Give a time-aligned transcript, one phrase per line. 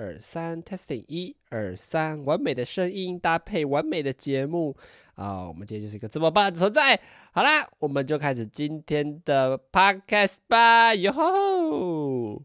[0.00, 4.74] 二三，testing 一二三，完美的声音搭配完美的节目
[5.14, 5.46] 啊！
[5.46, 6.98] 我们今天就是一个这么棒的存在。
[7.32, 12.42] 好啦，我们就开始今天的 podcast 吧，哟吼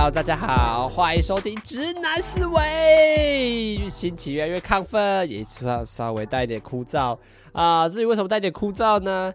[0.00, 3.78] ！Hello，大家好，欢迎收听《直男思维》。
[3.90, 7.18] 心情越来越亢奋，也稍稍微带一点枯燥
[7.52, 7.86] 啊。
[7.86, 9.30] 至于为什么带点枯燥呢？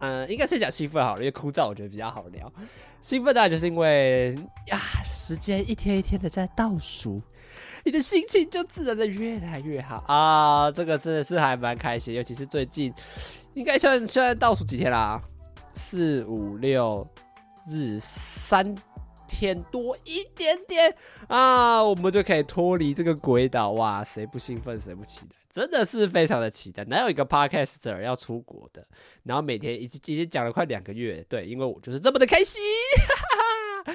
[0.00, 2.52] 嗯、应该是讲兴奋好了，因为枯燥我觉得比较好聊。
[3.00, 7.22] 兴奋当然就是因为呀，时间一天一天的在倒数，
[7.82, 10.70] 你的心情就自然的越来越好啊。
[10.70, 12.92] 这个真的是还蛮开心，尤其是最近，
[13.54, 15.18] 应该算算倒数几天啦，
[15.72, 17.08] 四五六
[17.66, 18.74] 日三。
[19.40, 20.94] 天多一点点
[21.26, 24.04] 啊，我们就可以脱离这个鬼岛哇！
[24.04, 25.36] 谁不兴奋，谁不期待？
[25.50, 26.84] 真的是非常的期待。
[26.84, 28.86] 哪有一个 podcaster 要出国的？
[29.22, 32.60] 然后每天已经已经讲了快两个月，对，因为我就是这么的开心。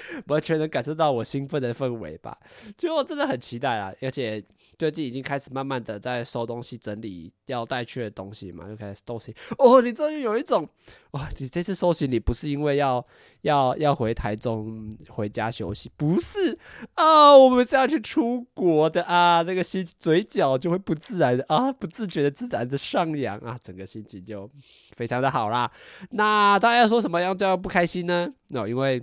[0.28, 2.38] 完全能感受到我兴奋的氛围吧，
[2.78, 3.92] 就我真的很期待啊！
[4.02, 4.44] 而且
[4.78, 9.34] 最近已经开始慢慢的在收东西、整理要带去的东西嘛，就开始收行。
[9.58, 10.68] 哦，你终于有一种
[11.12, 11.30] 哇！
[11.40, 13.06] 你这次收行李不是因为要
[13.42, 16.58] 要要回台中回家休息，不是
[16.96, 24.50] 啊，我们是要去出国的啊，那个心嘴角就会不自然的啊，不自觉的自然的上扬啊，整个心情就
[24.98, 25.72] 非常的好啦。
[26.12, 28.28] 那大家说什么样叫不开心呢？
[28.54, 29.02] 哦，因为。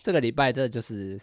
[0.00, 1.18] 这个礼拜真的就是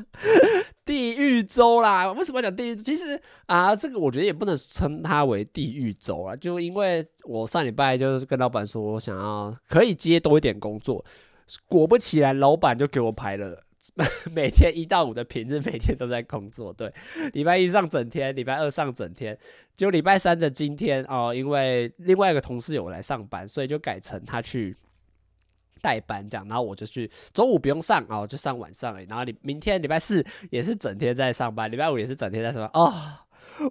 [0.84, 2.10] 地狱周啦！
[2.12, 2.76] 为什么讲地狱？
[2.76, 11.04] 其实啊，这个我觉得也不能称它为地狱周啊，就因为我上礼拜就是跟老板说我想要可以接多一点工作，
[11.68, 13.62] 果不其然，老板就给我排了
[14.32, 16.72] 每天一到五的平日，每天都在工作。
[16.72, 16.92] 对，
[17.32, 19.38] 礼拜一上整天，礼拜二上整天，
[19.76, 24.76] 就礼拜三的今天哦，因为另外一个同事有来上班，所以就改成他去。
[25.80, 29.06] 代班这样，然后我就去中午不用上哦，就上晚上而已。
[29.08, 32.70] 然后你明天礼拜四也是整天在上班，礼拜五也是整天在上班。
[32.74, 32.92] 哦，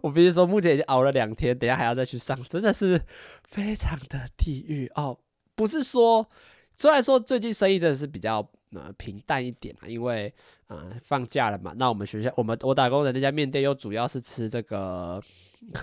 [0.01, 3.01] 我必须说，目前已经熬了两天，等下还要再去上，真的是
[3.43, 5.17] 非常的地狱哦。
[5.55, 6.27] 不是说，
[6.75, 10.33] 虽然说最近生意真的是比较呃平淡一点啊，因为
[10.67, 11.73] 呃放假了嘛。
[11.77, 15.21] 那我们学校，我们我打工的那家面店又主要是吃这个。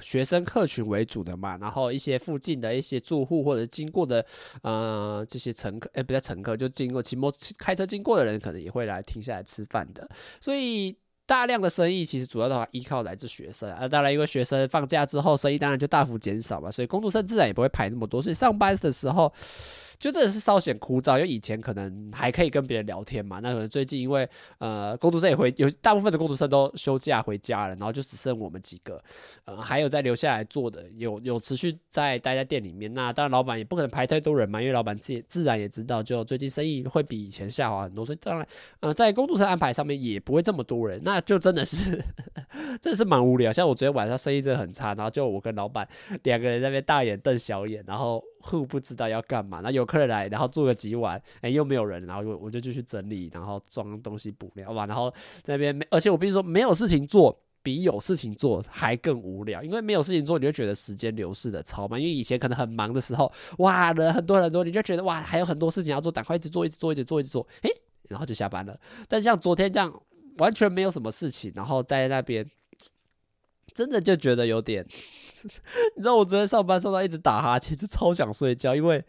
[0.00, 4.24] 学生客群为主的嘛，然后一些附近的一些住户或者经过的
[4.62, 10.08] 呃这些乘客，哎，不叫乘客，就经过骑摩开车经过的人，可能也会来停下来吃饭的，
[10.40, 13.86] 所以大量的生意其实主要的话依靠来自学生啊。
[13.86, 19.32] 当然，因为学生放假之后，生意当然就大幅减少嘛，所以工作生自然也不会排那么多，所以上班的时候。
[19.98, 29.02] 就真的是稍显枯燥，因为以前可能还可以跟别人聊天嘛，那可能最近因为呃工读生也回有大部分的工读生都休假回家了，然后就只剩我们几个，
[29.44, 32.92] 呃还有在留下来做的，有有持续在待在店里面。
[32.92, 38.46] 那当然老板也不可能排太多人嘛，因为老板自自然也知道，就最近生意会比以前下滑很多，所以当然
[38.80, 42.02] 呃在工读生安排上面也不会这么多人，那就真的是
[42.80, 43.52] 真的是蛮无聊。
[43.52, 45.88] 像我昨天晚上生意真的很差，然后就我跟老板
[46.22, 48.22] 两个人在那边大眼瞪小眼，然后。
[48.46, 55.12] 互不知道要干嘛，那有客人来，然后做个几碗，哎、又没有人，然后我我就继续整理，然后装东西补料吧，然后
[55.42, 67.70] 在那边，而且我必须说，没有事情做比有事情做还更无聊，因为没有事情做，你就觉得时间流逝的超慢，因为以前可能很忙的时候，哇，人很多很多，你就觉得哇，还有很多事情要做，赶快一直做，一直做，一直做，一直做，哎、
[68.08, 68.78] 然后就下班了。
[69.08, 69.92] 但像昨天这样，
[70.38, 72.48] 完全没有什么事情，然后在那边。
[73.74, 74.86] 真的就觉得有点，
[75.96, 79.04] 你知道我昨天上班上到一直打哈欠，其实超想睡觉，因为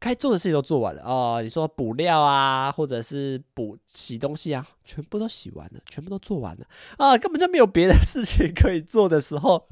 [0.00, 1.40] 该做的事情都做完了哦。
[1.42, 6.66] 你说补料啊，或者是补洗东西啊，全部都洗完了，全部都做完了
[6.96, 9.66] 啊，根本就没有别的事情可以做的时候，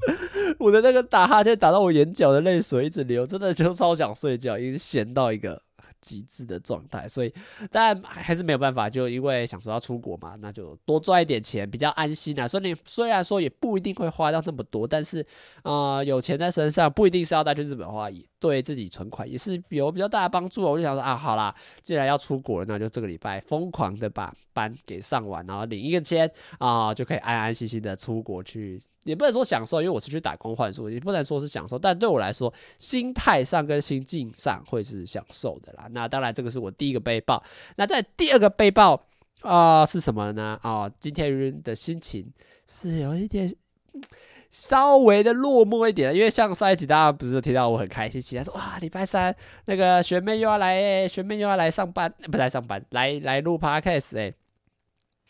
[0.59, 5.61] 我的那个打哈欠打到我眼角的泪水一直流，真的就超想睡觉，已经闲到一个。
[6.07, 7.33] 极致的状态，所以
[7.69, 12.47] 但还是没有办法，就因为想说要出国嘛，那就多赚一点钱比较安心啊。
[12.47, 15.19] 所以你虽然说也不一定会花到那么多，但是
[15.63, 20.63] 啊、呃，有钱在身上不一定是要带去日本花，也对自己存款也是有比较大的帮助。
[20.63, 26.29] 我就想说啊，好啦，既然要出国了，那就这个礼拜疯狂的把班给上完，然后领一个签
[26.59, 28.81] 啊，就可以安安心心的出国去。
[29.03, 31.79] 也不能说享受，因为我是去打工换宿，也不能说是享受。
[31.79, 35.87] 但对我来说，心态上跟心境上会是享受的啦。
[35.91, 37.41] 那当然，这个是我第一个背包。
[37.77, 39.01] 那在第二个背包
[39.41, 40.59] 啊、是什么呢？
[40.61, 42.27] 啊、今天的心情
[42.65, 43.49] 是有一点
[44.49, 49.35] 稍微的落寞一点，因为像上一集大家不是听到我很开心，其他说哇，礼拜三
[49.65, 54.33] 那个学妹又要来，学妹又要来上班，不是来上班，来来录 podcast 哎。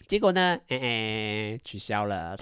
[0.07, 2.37] 结果呢，哎、欸，取消了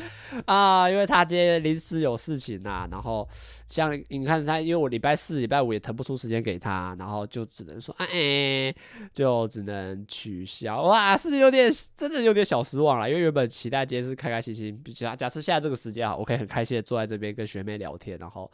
[0.46, 2.88] 啊，因为他今天临时有事情呐、啊。
[2.90, 3.28] 然后
[3.66, 8.76] 像你看他，因为我礼拜四、礼拜五也腾不出时间给他，然后就只能说，哎、欸，
[9.12, 10.82] 就只能取消。
[10.82, 18.50] 哇，是有点，真的有点小失望了，因为原本期待今天是开开心心，比其他假设现在这个时间啊，我可以很开心的坐在这边跟学妹聊天，然后。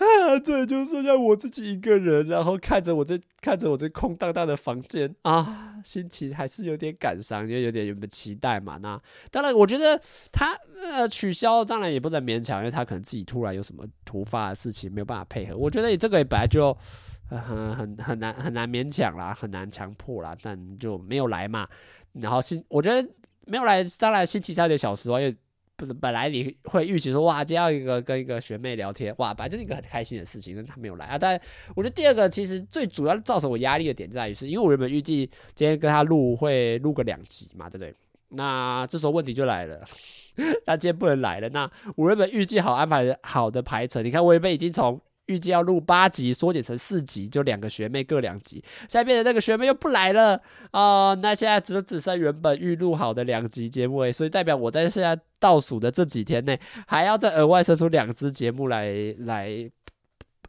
[0.00, 8.78] 啊， 这就剩下我自己一个人，然后看着我这看着我这空荡荡的房间啊，心情还是有点感伤，因为有点有点期待嘛。
[8.78, 8.98] 那
[9.30, 10.00] 当然，我觉得
[10.32, 15.54] 他呃取消，当然也不能勉强，因为他可能自己突然有什么突发的事情没有办法配合。
[15.54, 16.74] 我觉得你这个也本来就
[17.28, 21.68] 很很很难很难勉强啦，很难强迫啦，但就没有来嘛。
[22.14, 23.06] 然后心我觉得
[23.46, 25.36] 没有来，当然心情差点小失望，因为。
[25.80, 31.18] 不是，本来你会预期说，哇，今天要一个跟一个学妹聊天，哇，本来就是一个很开心的事情，但她没有来啊。
[31.18, 31.40] 但
[31.74, 35.24] 我觉得第二个其实最主要造成我压力的点在于，是因为我原本预计
[35.54, 37.94] 今天跟他录会录个两集嘛，对不对？
[38.28, 39.82] 那这时候问题就来了，
[40.66, 41.48] 他今天不能来了。
[41.48, 45.00] 那我原本预计好安排好的排程，你看我原本已经从。
[45.30, 48.62] 预计要录八集，缩减成四集，就两个学妹各两集。
[48.80, 50.40] 现在变成那个学妹又不来了
[50.72, 59.70] 啊、那现在只只剩原本预录好的两集节目，所以代表我在现在倒数的这几天内，还要再额外生出两支节目来来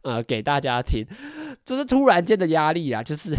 [0.02, 1.06] 呃给大家听，
[1.64, 3.02] 这是突然间的压力啊！
[3.02, 3.34] 就是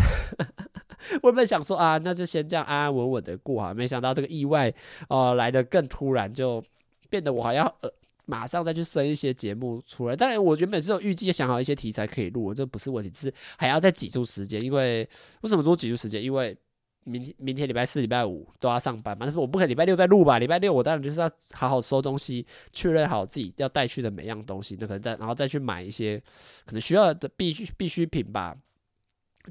[1.21, 4.73] 我原本想说啊，那就先这样安安稳稳的过啊，没想到这个意外
[5.09, 6.63] 呃来的更突然，就
[7.09, 7.91] 变得我还要呃。
[8.33, 14.59] 马上再去生一些节目出来，当然我原本是有预计想好一些题材可以录，这不是问题，只是还要再挤出时间。
[14.59, 15.07] 因为
[15.41, 16.19] 为什么说挤出时间？
[16.23, 16.57] 因为
[17.03, 20.39] 明天明天礼拜四、礼拜五都要上班嘛，但是我不可能礼拜六再录吧？
[20.39, 26.19] 礼拜六我当然就是要好好收东西，确认好自己要带去的每样东西，那可能再然后再去买一些
[26.65, 28.55] 可能需要的必需必需品吧，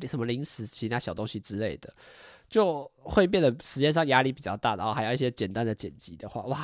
[0.09, 1.95] 什么零食、其他小东西之类的。
[2.53, 6.59] 就会变得时间上压力比较大，然后还要一些简单的剪辑的话，哇，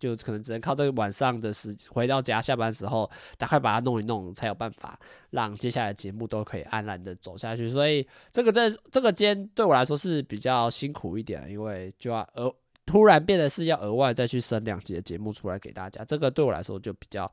[0.00, 4.98] 就可能只能靠这个晚上的时回到家下班时候，赶快把它弄一弄，才有办法
[5.32, 7.68] 让接下来节目都可以安然的走下去。
[7.68, 12.50] 所以这个在这个间对我来说是比较辛苦一点，因为就要额
[12.86, 17.30] 突然变得是要额外再去生两集的节目出来给大家，这个对我来说就比较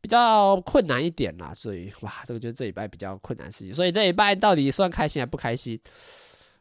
[0.00, 1.54] 比较困难一点啦。
[1.54, 3.72] 所以哇，这个就是这礼拜比较困难事情。
[3.72, 5.80] 所以这礼拜到底算开心还不开心？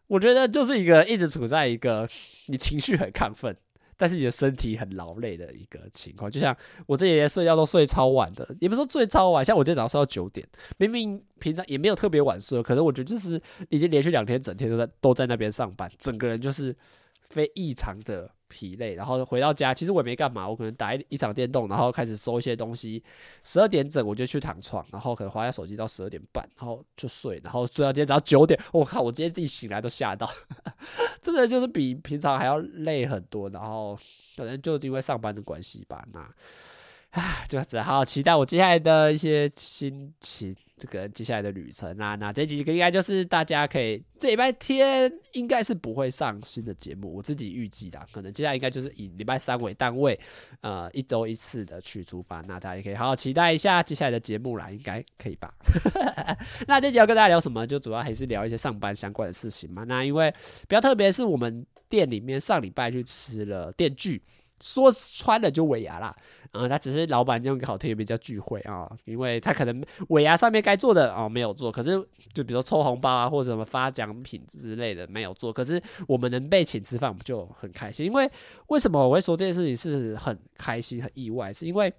[0.10, 2.06] 我觉得就是一个一直处在一个
[2.48, 3.56] 你情绪很亢奋，
[3.96, 6.30] 但是你的身体很劳累的一个情况。
[6.30, 6.54] 就像
[6.86, 10.46] 我这几天睡觉都睡超晚的，也不是说睡超晚，像我今天早上睡到九点，
[10.78, 16.76] 明明平常也没有特别晚睡，可是我觉得就是已经连续两天整天都在都在那边上班，整个人就是
[17.22, 18.30] 非异常的。
[18.50, 23.02] 疲累，然后回到家，其实我也没干嘛，我可能打一一场电动，然后开始收一些东西。
[23.44, 28.60] 十二点整我就去躺床，然后可能滑下手机到十二点半，然后就睡，然后睡到今天早上九点。
[28.74, 30.30] 我靠，我今天自己醒来都吓到，
[31.22, 33.48] 真的就是比平常还要累很多。
[33.50, 33.98] 然后
[34.36, 36.30] 可能就是因为上班的关系吧，那
[37.12, 40.56] 唉，就只好期待我接下来的一些心情。
[40.80, 50.20] 这个接下来的旅程啊，那这几个应该就是大家可以这礼拜天应该是不会上新的节目，我自己预计的，可能接下来应该就是以礼拜三为单位，
[50.62, 55.54] 呃，一周一次的去出发，那大家也可以好好期待一下接下来的节目啦，应该可以吧？
[56.66, 57.68] 那这集要跟大家聊什么？
[57.68, 59.84] 就主要还是聊一些上班相关的事情嘛。
[59.84, 60.32] 那因为
[60.68, 64.22] 比较特别是我们店里面上礼拜去吃了电锯。
[64.62, 66.16] 说穿了就尾牙啦，
[66.52, 71.92] 啊、他只是老板用个好听的名叫聚会啊、因为他可能尾牙上面该做的哦没有做，可是
[72.34, 78.06] 就比如说抽红包啊或者什么发奖品之类的没有做，可是我们能被请吃饭，我们就很开心。
[78.06, 78.30] 因为
[78.68, 81.94] 为什么我会说这件事情是很开心很意外，是因为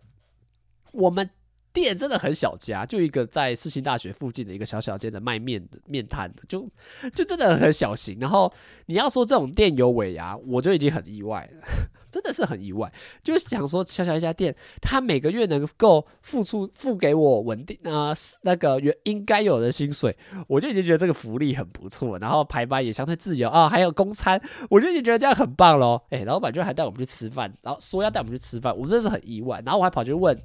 [0.93, 1.29] 我们
[1.73, 6.69] 店真的很小家，就一个在世新大学附近的一个小小间的卖面的面摊的，就
[7.15, 8.19] 就真的很小型。
[8.19, 8.53] 然后
[8.87, 11.67] 你要说这种店有尾牙，我就已经很意外了。
[12.11, 20.17] 真的是很意外，就是想说小小一家店，他每个月能够付出付给我稳定啊、呃、那个原应该有的薪水，
[20.49, 26.01] 我就已经觉得这个福利很不错，然后排班也相对自由啊、还有公餐，我就已经觉得这样很棒喽。
[26.11, 29.63] 哎，老板就还带我们去吃饭，然后说要带我们去吃饭，我真的是很意外。
[29.65, 30.37] 然后我还跑去问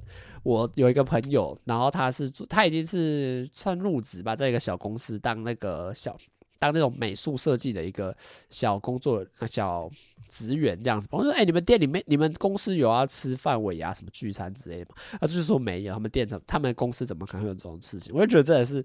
[0.42, 6.16] 我有一个朋友，然后他是他已经是算入职吧，在一个小公司当那个小。
[6.58, 8.16] 当那种美术设计的一个
[8.50, 9.90] 小工作那小
[10.28, 18.12] 职员这样子，我说：“哎、你们店里面，你们公司有要吃饭尾牙什么聚餐之类的吗？”他就是说没有，他们店怎，他们公司怎么可能会有这种事情？
[18.14, 18.84] 我就觉得真的是，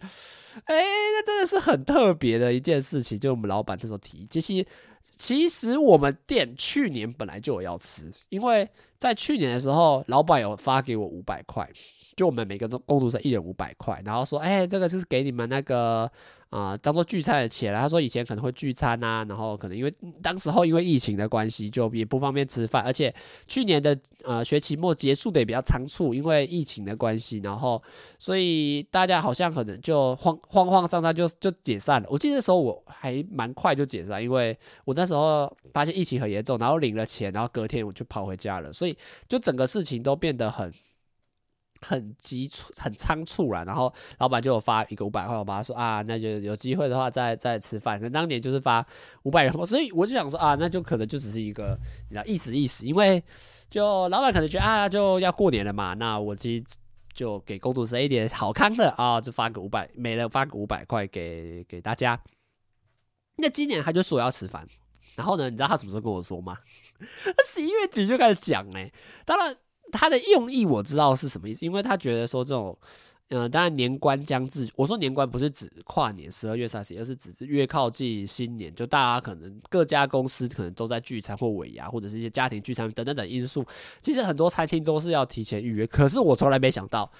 [0.66, 3.20] 哎、那真的是很特别的一件事情。
[3.20, 4.66] 就我们老板这时候提，其实
[5.01, 11.68] 其实我们店去年本来就有要吃，因为在去年的时候，老板有发给我五百块，
[12.16, 16.12] 就我们每个都工读生一人五百块，然后说：“哎、这个是给你们那个。”
[16.51, 17.79] 啊，当做聚餐的钱了。
[17.79, 23.13] 他说以前可能会聚餐啊，然后可能因为当时候因为疫情的关系，就也不方便吃饭，而且
[23.48, 27.81] 去年的呃学期末结束的也比较仓促，因为疫情的关系，然后
[28.20, 32.08] 所以大家好像可能就慌慌慌张张就就解散了。
[32.12, 38.98] 我记得那时候我还蛮快就解散，因为我那时候发现疫情很严重，然后领了钱，然后隔天我就跑回家了，所以
[39.29, 40.70] 就整个事情都变得很。
[41.86, 48.00] 很急促，很仓促了，然后老板就有发一个五百块，我妈说啊，那就有机会的话再再吃饭。
[48.02, 48.86] 那当年就是发
[49.24, 51.78] 五百元，所以我就想说啊，那就可能就只是一个
[52.10, 53.22] 你知道意思意思，因为
[53.70, 56.64] 就老板可能觉得啊，就要过年了嘛，那我其实
[57.14, 62.22] 就给工读生一点好康的啊，就发个五百，没了发个五百块给给大家。
[63.38, 64.68] 那今年他就说要吃饭，
[65.16, 66.58] 然后呢，你知道他什么时候跟我说吗？
[67.00, 68.92] 他 十一月底就开始讲哎，
[69.26, 69.56] 当然。
[69.91, 72.77] 他的用意我知道是什么意思，因为他觉得说这种，
[73.29, 83.65] 嗯、当然年关将至，我说年关不是指跨年十二月三十，而是指越靠近新年，就大家可能各家公司可能都在聚餐或尾牙，或者是一些家庭聚餐等等等因素。
[84.00, 87.12] 其实很多餐厅都是要提前预约，可是我从来没想到，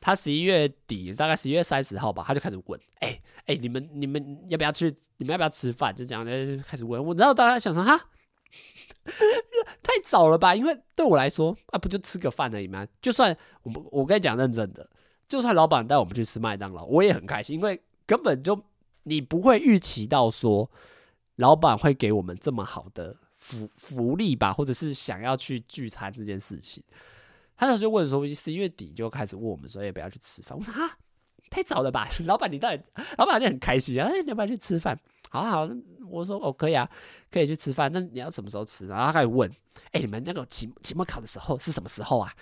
[0.00, 4.94] 他十一月底大概十一月三十号吧，他就开始问，哎、欸、哎、你们你们要不要去？
[5.16, 5.94] 你们要不要吃饭？
[5.94, 6.24] 就这样
[6.64, 8.08] 开始问我，然后大家想说哈。
[9.82, 10.54] 太早了吧？
[10.54, 12.86] 因为对我来说啊，不就吃个饭而已吗？
[13.00, 14.88] 就算我我跟你讲认真的，
[15.28, 18.60] 就算老板带我们去吃麦当劳，我也很开心，因为根本就
[19.04, 20.70] 你不会预期到说
[21.36, 26.82] 老板会给我们这么好的福福利吧，或者是想要去聚餐这件事情。
[27.56, 30.56] 他那时候问说，十一月底就开始问我们说要不要去吃饭。
[30.58, 30.98] 我说啊，
[31.50, 32.08] 太早了吧？
[32.26, 32.82] 老板你到底，
[33.18, 34.98] 老板就很开心啊，哎，你要不要去吃饭？
[35.30, 35.68] 好好。
[36.08, 36.88] 我说哦，可以啊，
[37.32, 37.90] 可以去吃饭。
[37.92, 38.86] 那你要什么时候吃？
[38.86, 39.50] 然后他开始问，
[39.90, 42.32] 哎、你们那个期期末考的时候是什么时候啊？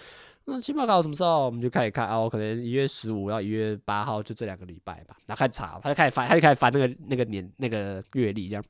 [0.44, 1.46] 那期末考什么时候？
[1.46, 5.16] 我们就开始看哦，可能一月十五到一月八号，就这两个礼拜吧。
[5.25, 8.62] 然后开始查，他就开始翻，他就开始翻那个那个年那个月历这样。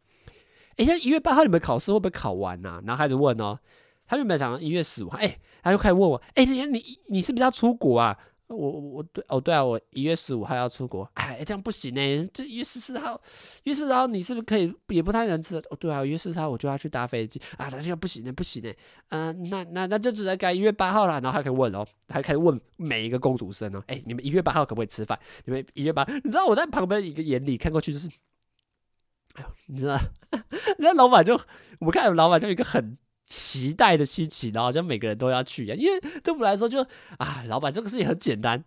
[0.76, 2.82] 哎、那一月八号你们考试会不会考完呐、啊？
[2.86, 3.58] 然后开始问哦，
[4.06, 8.16] 他原本想到一月十五号，哎，他就开始问我，哎、你你你是不是要出国啊？
[8.48, 12.28] 我我我对哦对啊，我一月十五号要出国，哎，这样不行呢。
[12.32, 13.18] 这一月十四号，
[13.64, 15.56] 一月十四号你是不是可以也不太能吃？
[15.70, 18.70] 哦对啊，一月十四号我就要去搭飞机啊，那这样不行呢，不行呢。
[19.08, 21.14] 嗯、那那那就只能改一月八号了。
[21.14, 25.18] 然后还可以问哦，还可以问每一个工读生哦，哎，你们一月八号可不可以吃饭？
[25.46, 28.08] 你们一月八，你知道我在旁边一个眼里看过去就是，
[29.34, 29.98] 哎呦，你知道，
[30.78, 31.34] 那老板就
[31.78, 32.94] 我们看老板就一个很。
[33.24, 36.82] 期待的心情，然后好像每个人都要去啊，因为对我们来说就
[37.18, 38.62] 啊，老板这个事情很简单，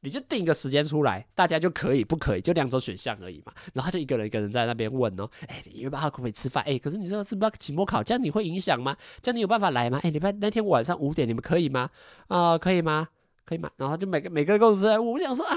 [0.00, 3.52] 你就定一个时间出来，大家就可以不可以，就两种选项而已嘛。
[3.74, 6.64] 然后他就一个人一个人在那边问哦， 哎，你一月八号可不可以吃饭？
[6.64, 8.96] 哎，可是你知道是不是期末考，这样你会影响吗？
[9.20, 10.00] 这样你有办法来吗？
[10.02, 11.90] 哎，礼拜那天晚上五点你们可以吗？
[12.28, 13.08] 啊，可以吗？
[13.50, 13.68] 可以吗？
[13.78, 15.56] 然后就每个每个公司，我们想说啊，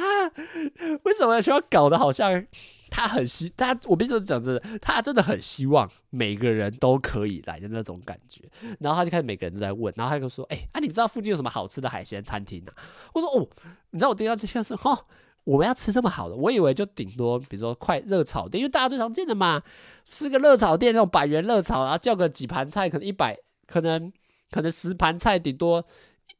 [1.04, 2.44] 为什么需要搞得好像？
[2.90, 8.42] 他很希他，我必须讲真的，他真的很希望每个人都可以来的那种感觉。
[8.80, 12.74] 然后他就开始每个人都在问，然后他就说：“哎、啊，你知道附近有什么好吃的海鲜餐厅啊？”
[13.14, 13.48] 我说：“哦，
[13.92, 15.06] 你知道我听到这些是哦，
[15.44, 19.62] 我们要吃这么好的，我以为就顶多比如说快热炒店，因为大家最常见的嘛，
[20.06, 24.12] 吃个热炒店那种百元热炒，然后叫个几盘菜，可能一百，可能
[24.52, 25.84] 可能十盘菜顶多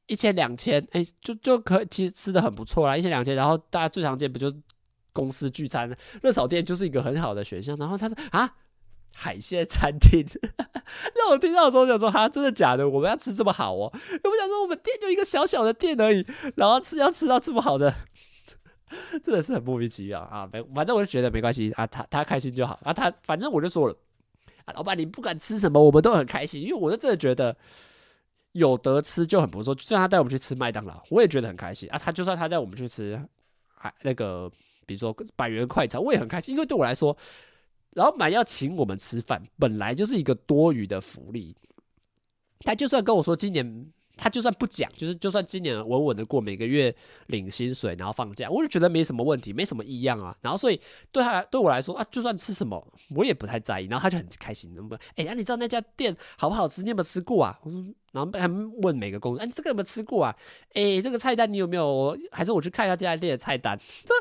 [0.08, 3.36] 一千两千，哎，就就可以其实吃的很不错啦，一千两千。
[3.36, 4.54] 然后大家最常见不就？”
[5.16, 7.78] 公司聚餐，热炒店就是一个很好的选项。
[7.78, 8.56] 然后他说啊，
[9.14, 10.26] 海鲜餐厅，
[11.14, 12.90] 让我听到的时候想说哈，真的假的？
[12.90, 13.92] 我们要吃这么好哦？
[13.94, 17.94] 我想说我们店就一个小小的店而已，然后吃要吃到这么好的，
[19.22, 20.50] 真的是很莫名其妙啊！
[20.52, 22.92] 没，反正我就觉得没关系啊，他他开心就好啊。
[22.92, 23.96] 他反正我就说了
[24.66, 27.56] 啊，老板你不管吃什么，我们都很开心，因为我就真的觉得
[28.54, 29.76] 有得吃就很不错。
[29.76, 31.98] 就算他带我们去吃麦当劳，我也觉得很开心啊。
[32.00, 33.22] 他就算他带我们去吃
[33.76, 34.52] 还那个。
[34.86, 37.16] 比如说百元快餐，我也很开心，因为对我来说，
[37.92, 41.56] 老板要请我们吃饭，本来就是一个多余的福利。
[42.60, 46.94] 他就算跟我说今年，他就算不讲，就是就算今年稳稳的过每个月
[47.28, 50.36] 领薪水，然后放假，我就觉得没什么问题，没什么异样啊。
[50.42, 50.80] 然后所以
[51.12, 53.88] 对他对我来说啊，就算吃什么，我也不太在意。
[53.88, 55.00] 然后他就很开心，能不能？
[55.16, 56.84] 哎，那你知道那家店好不好吃？
[56.84, 57.60] 你有没有吃过啊？
[57.64, 58.48] 我说，然后还
[58.82, 60.36] 问每个工人，哎，这个有没有吃过啊？
[60.74, 62.18] 哎，这个菜单你有没有？
[62.32, 63.80] 还是我去看一下这家店的菜单？
[64.06, 64.14] 这。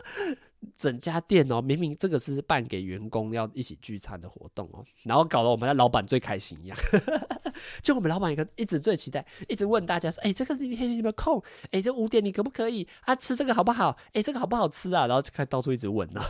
[0.77, 6.79] 整家店哦，明明这个是办给员工要一起聚餐的活动哦，然后搞得我们的老板最开心一样，
[7.83, 11.43] 就我们老板一个一直最期待，一直问大家说，哎，这个你你有没有空？
[11.71, 13.15] 哎，这五点你可不可以啊？
[13.15, 13.97] 吃这个好不好？
[14.13, 15.07] 哎，这个好不好吃啊？
[15.07, 16.21] 然后就开到处一直问呢。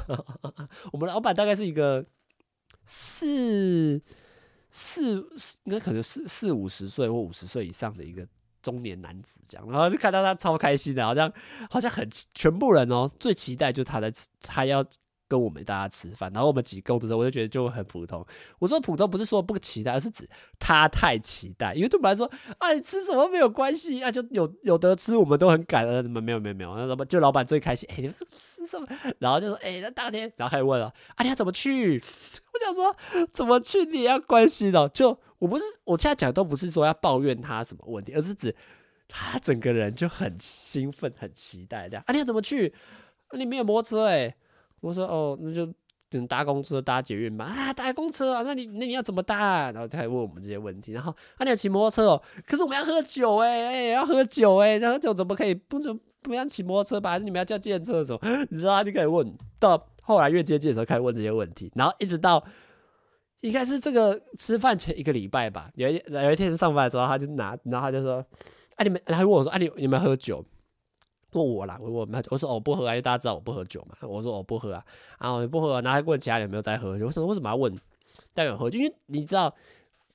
[0.93, 2.05] 我们老板大概是一个
[2.87, 4.01] 四
[4.71, 8.27] 四四，应该可能是四五十岁或五十岁以上的一个。
[8.63, 11.31] 中年男子这样，然后就看到他超开心的，好像
[11.69, 14.85] 好像很全部人哦，最期待就是他的他要
[15.33, 18.23] 跟我们大家吃饭，然后我们几个的时候，我就觉得就很普通。
[18.59, 26.05] 我说普通不是说不期待，而是指他太期待，因为对我们来说，啊，你吃什么没有关系啊，就有有得吃，我们都很感恩。
[26.11, 28.87] 没有没有没有，那老板就老板最开心，哎，你们是吃什么？
[29.19, 32.03] 然后就说，哎，那当天，然后还问了，啊，你要怎么去？
[32.53, 38.55] 我想说，怎么去你也要关心的，就我不是，我现在讲都不是说要抱怨他什么问题，而是指。
[39.15, 42.03] 他整个人就很兴奋，很期待这样。
[42.07, 42.73] 啊，你要怎么去？
[43.33, 44.35] 你没有摩托车哎、
[44.83, 45.67] 我说哦，那就
[46.11, 47.47] 等搭公车、搭捷运吧。
[47.47, 48.43] 啊，搭公车啊？
[48.45, 49.73] 那你那你要怎么搭、啊？
[49.73, 50.93] 然后他还问我们这些问题。
[50.93, 52.23] 然后啊，你要骑摩托车哦？
[52.47, 57.13] 可是我们要喝酒哎、欸、哎、要喝酒哎、欸，然后酒怎么可以不能不要骑摩托车吧？
[57.13, 58.21] 还是你们要叫计程车的时候，
[58.51, 59.33] 你知道他就可以问。
[59.59, 61.73] 到后来越接近的时候，开始问这些问题。
[61.75, 62.45] 然后一直到
[63.41, 65.71] 应该是这个吃饭前一个礼拜吧。
[65.77, 68.25] 有一有一天上班的时候，他就拿，然后他就说。
[68.75, 70.43] 啊，你们，然后问我说：“啊，你你们喝酒？”
[71.33, 74.85] 问我啦，问我们，我说：“我不喝啊，因为大家知道我不喝酒嘛。”我说：“我不喝啊。”
[75.19, 77.07] 然后我不喝，然后还问其他人有没有在喝酒。
[77.07, 77.75] 我说：“为什么要问
[78.35, 78.79] 代表喝酒？
[78.79, 79.55] 因为你知道，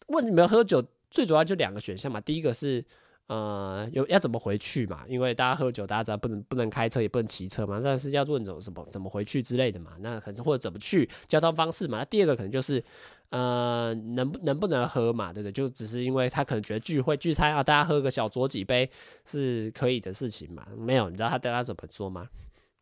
[0.07, 2.21] 问你们喝酒最主要就两个选项嘛。
[2.21, 2.83] 第一个是
[3.27, 5.05] 呃，有要怎么回去嘛？
[5.07, 7.81] 因为大家喝酒，大家知道不能不能开车，也不能骑车嘛。
[7.83, 9.93] 但是要问怎么怎么怎么回去之类的嘛。
[9.99, 11.97] 那可能或者怎么去交通方式嘛。
[11.99, 12.83] 那第二个可能就是。
[13.29, 15.33] 呃，能不能不能喝嘛？
[15.33, 15.51] 对不对？
[15.51, 18.89] 就只是因为他可能觉得聚会聚餐啊，大家喝个小酌几杯
[19.25, 20.65] 是可以的事情嘛？
[20.77, 22.27] 没有，你知道他对他怎么说吗？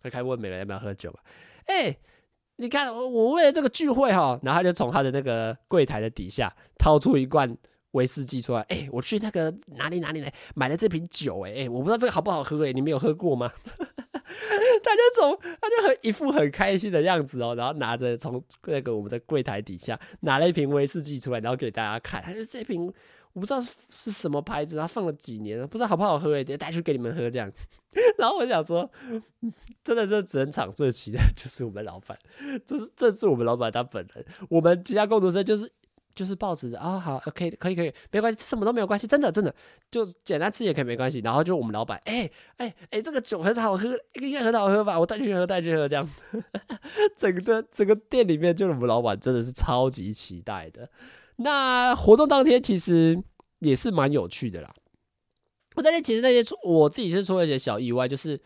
[0.02, 1.20] 他开问每人要不要喝酒嘛？
[1.66, 1.98] 哎、
[2.58, 7.58] 你看我我为了这个聚会哈，然后他就从他的那个柜台的底下掏出一罐
[7.92, 8.62] 威士忌出来。
[8.70, 11.52] 哎、我去那个哪里哪里来买了这瓶酒、欸？
[11.52, 13.52] 哎哎，我不知道这个好不好喝哎、你没有喝过吗？
[14.84, 22.22] 他就从他就很一副很开心的样子哦，然后拿着从那个我们的柜台底下拿了一瓶威士忌出来，然后给大家看。
[22.22, 22.92] 他说这瓶
[23.34, 27.52] 我不知道是是什么牌子，他放了几年了，不知道好不好喝哎，带去给你们喝这样。
[28.18, 28.90] 然后我想说，
[29.84, 32.18] 真的是整场最期待就是我们老板，
[32.66, 35.72] 就是这是我们老板他本人，我们其他工作生就是。
[36.16, 39.54] 就是抱持着啊，好，OK，可以，可以，没关系，什么都没有关系，真的，真的，
[39.92, 41.20] 就简单吃也可以，没关系。
[41.20, 43.90] 然后就我们老板，哎，哎，哎，这个酒很好喝，
[44.22, 44.98] 应该很好喝吧？
[44.98, 46.24] 我带去喝，带去喝，这样子。
[47.18, 50.90] 整个整个店里面，就是我们老板真的是超级期待的。
[51.36, 53.22] 那活动当天其实
[53.60, 54.74] 也是蛮有趣的啦。
[55.76, 58.40] 我在那其实那些出，我自己是出了一些小意外，就是。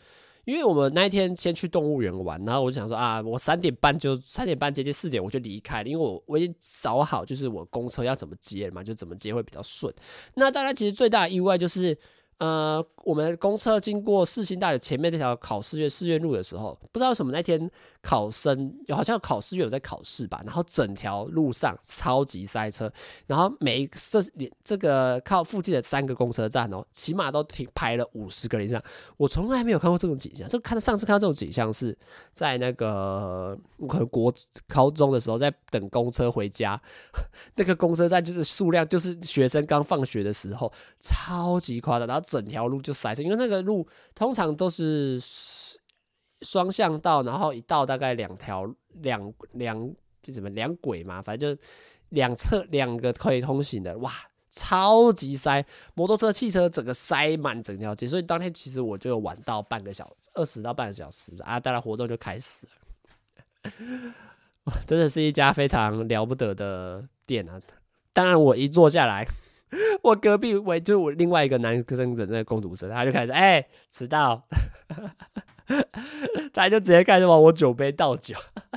[0.49, 9.93] 因为我们那一天先去动物园玩，然后我就想说啊，我三点半就三点半接近四点我就离开了，因为我我已经找好就是我公车要怎么接嘛，就怎么接会比较顺。
[10.33, 11.97] 那大家，其实最大的意外就是。
[12.39, 17.69] 呃，我们公车经过四新大学前面这条考试院试院路的时候，不知道为什么那天
[18.01, 22.89] 考生有好像考试院有在考试吧，然后整条路上超级塞车，
[23.27, 24.19] 然后每一这
[24.63, 28.81] 这个靠附近的三个公车站哦，起码都停排了五十个人以上，
[29.17, 30.47] 我从来没有看过这种景象。
[30.47, 31.97] 这看到上次看到这种景象是
[32.31, 34.33] 在那个我可能国
[34.67, 36.81] 高中的时候，在等公车回家，
[37.55, 42.23] 那个公车站就是数量就是学生刚放学的时候，超级夸张，然后。
[42.29, 45.19] 整条路就塞车，因为那个路通常都是
[46.41, 48.69] 双向道，然后一道大概两条
[49.01, 51.61] 两两就什么两轨嘛，反正就
[52.09, 54.11] 两侧两个可以通行的，哇，
[54.49, 62.65] 超级塞，摩托车、汽车整个塞满整条街，所以当天其实我就晚到半个小时，二十到半个小时啊，当然活动就开始
[64.63, 67.59] 了，真的是一家非常了不得的店啊！
[68.13, 69.27] 当然我一坐下来。
[70.01, 74.43] 我隔壁位就我另外一个男生的那个工读生，他就开始哎迟到，
[76.53, 78.35] 他就直接开始往我酒杯倒酒，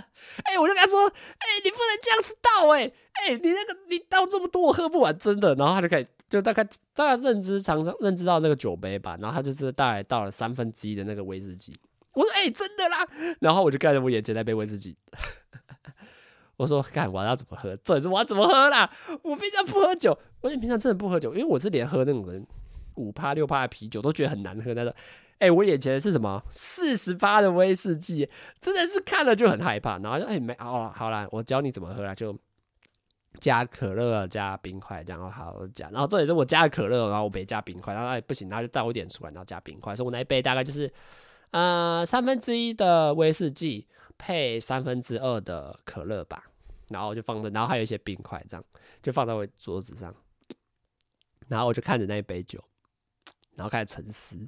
[0.44, 5.54] 哎，我就跟他说，哎，你不能这样子倒，哎，哎，你那个你倒这么多我喝不完，真的。
[5.54, 6.62] 然后他就开始就大概
[6.94, 11.74] 大概认知常常认知到那个酒杯吧，然后他就是大概倒了三分之一的那个威士忌，
[12.14, 13.06] 我说哎真的啦，
[13.40, 14.96] 然后我就看着我眼前那杯威士忌。
[16.58, 17.74] 我说：“干，我要怎么喝？
[17.78, 18.88] 这也是我要怎么喝啦？
[19.22, 22.46] 我平常不喝酒，我平常真的不喝酒，因为我是连喝那种人
[22.94, 24.94] 五趴六趴的啤酒都觉得很难喝那种。
[25.42, 26.40] 哎，我眼前的是什么？
[26.48, 28.28] 四十八的威士忌，
[28.60, 29.98] 真的是看了就很害怕。
[29.98, 32.38] 然后就哎没好了好了，我教你怎么喝啦，就
[33.40, 35.90] 加可乐加冰块这样好加。
[35.90, 37.92] 然后这也是我加的可乐，然后我没加冰块。
[37.92, 39.96] 然后哎不行，然后就倒一点出来，然后加冰块。
[39.96, 40.88] 所以我那一杯大概就是
[41.50, 46.44] 呃三分之一的威士忌配三分之二的可乐吧。”
[46.88, 48.62] 然后就放着，然后还有一些冰块，这样
[49.02, 50.14] 就放在我桌子上。
[51.48, 52.62] 然后我就看着那一杯酒，
[53.56, 54.38] 然后开始沉思，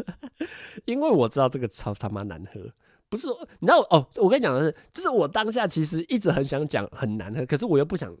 [0.86, 2.60] 因为我知道这个超他妈难喝。
[3.08, 4.08] 不是说，你知道哦？
[4.16, 8.16] 我跟你讲的是，就是我当下其实一直很想讲很难喝，可是我又不想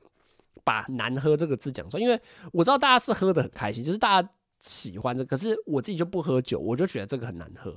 [0.64, 2.20] 把难喝这个字讲出来，因为
[2.52, 4.28] 我知道大家是喝得很开心，就是大家
[4.60, 7.74] 喜欢这个，可是我自己就不喝酒，我就觉得这个很难喝。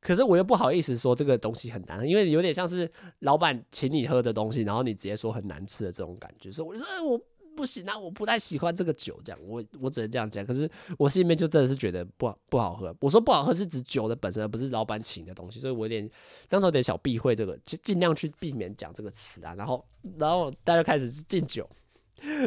[0.00, 7.20] 可是我又不好意思说这个东西很难喝，因为有点像是老板请你喝的东西，然后你直接说很难吃的这种感觉，所以我就说，哎，我
[7.54, 10.44] 不行啊，我不太喜欢这个酒，这样，我我只能这样讲。
[10.44, 12.94] 可是我心里面就真的是觉得不不好喝。
[13.00, 16.10] 我说不好喝是指酒的本身，而不是老板请的东西，所以我有点
[16.48, 19.54] 当时有点小避讳这个，就尽量去避免讲这个词啊。
[19.56, 19.84] 然后
[20.18, 21.68] 然后大家开始敬酒，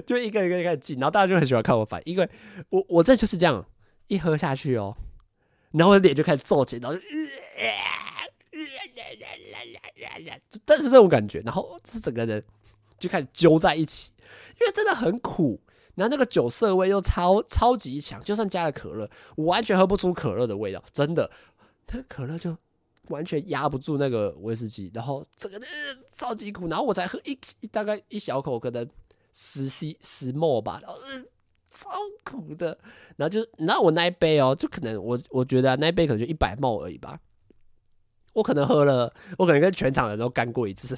[0.05, 2.29] 就一个一个开始敬，然后大家就很喜欢看我反应，因为
[2.69, 3.65] 我我这就是这样。
[4.07, 4.95] 一喝下去哦，
[5.71, 7.03] 然后我的脸就开始皱起，然后就，
[10.63, 12.43] 但是这种感觉，然后这整个人
[12.99, 14.11] 就开始揪在一起，
[14.59, 15.61] 因为真的很苦，
[15.95, 21.29] 然后那个酒涩味又超超级强，就算加了可乐，我完全喝不出可乐的味道，真的，
[21.93, 22.57] 那可乐就
[23.09, 25.59] 完全压不住那个威士忌，然后整个
[26.13, 27.37] 超级苦，然后我才喝一
[27.71, 28.87] 大概一小口，可能
[29.33, 30.99] 十 c 十沫吧，然后。
[31.67, 31.89] 超
[32.23, 32.77] 苦的，
[33.17, 37.19] 然后就是，然后我那一杯哦，就可能我我觉得、那一杯可能就一百沫而已吧，
[38.31, 40.97] 我可能喝了，我可能跟全场人都干过一次，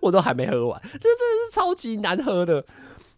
[0.00, 2.64] 我都还没喝完，这真的是超级难喝的，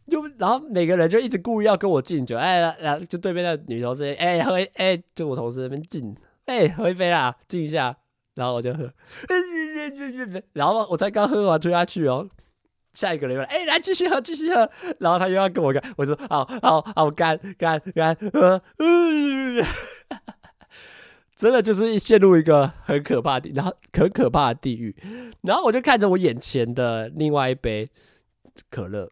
[0.08, 6.16] 就然后每个人就一直故意要跟我敬酒，哎，来，就对面的女同事，哎，喝，哎，就我同事那边敬，
[6.46, 7.96] 哎，喝一杯啦，敬一下，
[8.34, 8.90] 然后我就喝，
[10.54, 12.28] 然后我才刚喝完推下去哦。
[12.94, 14.68] 下一个人又来，哎、来继续喝，继续喝。
[14.98, 19.64] 然后他又要跟我干，我说好好好干干干喝，嗯，
[21.38, 24.92] 真的就是陷入一个很可怕的，然后很可怕的地狱。
[25.42, 27.88] 然后我就看着我眼前的另外一杯
[28.68, 29.08] 可乐，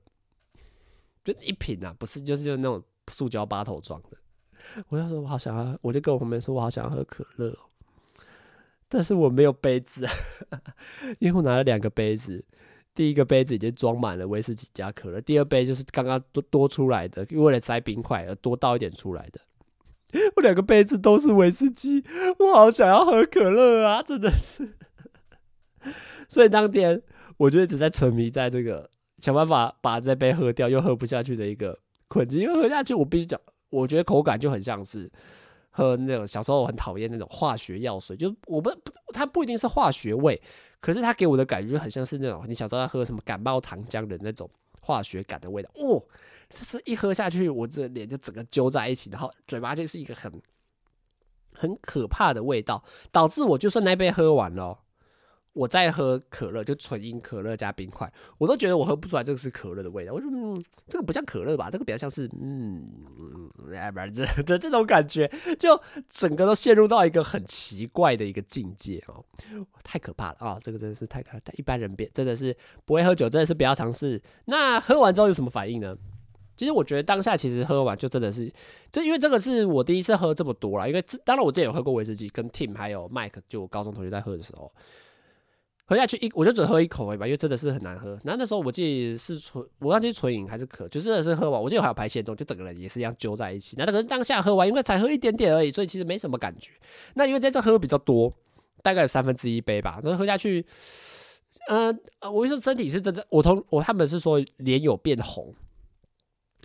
[1.24, 4.18] 就一瓶啊，不是，就是就那种塑胶八头装的。
[4.88, 7.56] 我要说，我好想要，我就跟我旁边说，我好想要喝可乐，
[8.88, 10.04] 但是我没有杯子，
[11.20, 12.44] 因为我拿了两个杯子。
[12.92, 19.40] 第一个杯子已经装满了威士忌加可乐，第二杯就是刚刚多多出来的，为了塞冰块而多倒一点出来的。
[20.36, 22.04] 我两个杯子都是威士忌，
[22.38, 24.02] 我好想要喝可乐啊！
[24.02, 24.74] 真的是。
[26.28, 27.02] 所以当天
[27.36, 33.40] 我就一直在沉迷在这个想办法把这杯喝掉又喝不下去的一个困境，因为喝下去我必须讲，
[33.70, 35.10] 我觉得口感就很像是
[35.70, 38.70] 喝那种小时候很讨厌那种化学药水，就我不
[39.12, 40.40] 它不一定是化学味。
[40.80, 44.48] 可是它给我的感觉就很像是那种你小时候在喝什么感冒糖浆的那种
[44.80, 46.02] 化学感的味道哦，
[46.48, 50.32] 这次一喝下去，我这脸就整个揪在一起，然后嘴巴就是一个很
[51.52, 54.82] 很可怕的味道，导致我就算那杯喝完了。
[55.56, 60.12] 我在喝可乐，就纯饮可乐加冰块，我都觉得我喝不出来这个是可乐的味道。
[60.12, 61.70] 我说，嗯，这个不像可乐吧？
[61.70, 62.86] 这个比较像是，嗯，
[63.74, 65.26] 哎，不是这这这种感觉，
[65.58, 65.80] 就
[66.10, 69.24] 整个都陷入到一个很奇怪的一个境界哦，
[69.82, 70.58] 太可怕了啊！
[70.62, 72.54] 这个真的是太可怕，一般人别真的是
[72.84, 74.20] 不会喝酒，真的是不要尝试。
[74.44, 75.96] 那喝完之后有什么反应呢？
[76.56, 78.52] 其实我觉得当下其实喝完就真的是，
[78.90, 84.72] 这因为这个是我第一次喝这么多啦，因为这当然我之前有喝过威士忌，跟 Tim 还有 Mike 就我高中同学在喝的时候。
[85.88, 88.18] 喝下去一，我就只喝一口而已吧，因为真的是很难喝。
[88.24, 93.76] 然后那时候我记得是纯，我忘记纯饮还是可，就真的是喝完，我记得还有排泄中，就整个人也是一样揪在一起。
[93.78, 96.72] 那可是当下喝完，因为才喝一点点而已，所以其实没什么感觉。
[97.14, 98.32] 那因为在这喝比较多，
[98.82, 100.66] 大概有三分之一杯吧，然后喝下去，
[101.68, 105.54] 嗯、呃，我就说身体是真的，我同我他们是说脸有变红，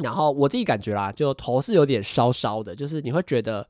[0.02, 3.68] 然后我自己感觉啦，就头是有点烧烧的，就是你会觉得。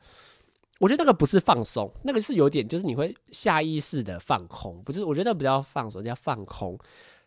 [0.80, 5.04] 我觉得那个不是放松，那个是有点，就是你会下意识的放空，不是？
[5.04, 6.76] 我觉得那不叫放松，叫放空。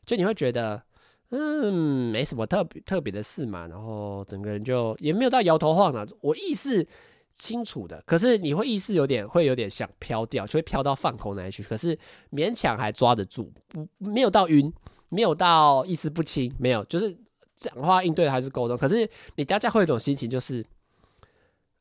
[0.04, 0.82] 就你会觉得，
[1.30, 6.04] 嗯，没什么特别特别的事嘛，然后整个人就也没有到摇头晃脑。
[6.20, 6.84] 我意识
[7.32, 11.62] 清楚的，可是你会意识有点会有点想飘掉，就会飘到放空那里去。
[11.62, 11.96] 可是
[12.32, 14.72] 勉强还抓得住，不没有到晕，
[15.10, 17.16] 没有到意识不清，没有，就是
[17.64, 18.77] 讲话应对还是沟通。
[18.77, 20.64] 可是你大家会有一种心情，就是。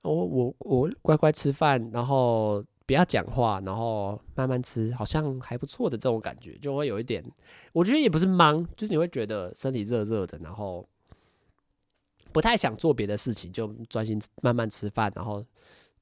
[0.06, 7.24] 我我我乖乖吃饭，然后不要讲话，然后慢慢吃，好像还不错的这种感觉，就会有一点。
[7.72, 10.86] 我觉得也不是忙，就是你会觉得身体热热的，然后
[12.34, 15.42] 不太想做别的事情，就专心慢慢吃饭，然后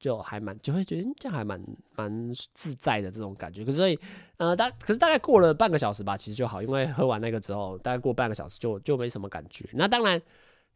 [0.01, 1.63] 就还蛮就会觉得这样还蛮
[1.95, 3.63] 蛮自在的这种感觉。
[3.63, 3.97] 可是所以
[4.37, 9.69] 呃大可是大概过了半个小时吧，其实就好，因为喝完那个之后，大概过半个小时就就没什么感觉。
[9.73, 10.19] 那当然，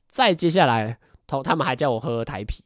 [0.08, 2.64] 再接下来他他们还叫我喝台啤。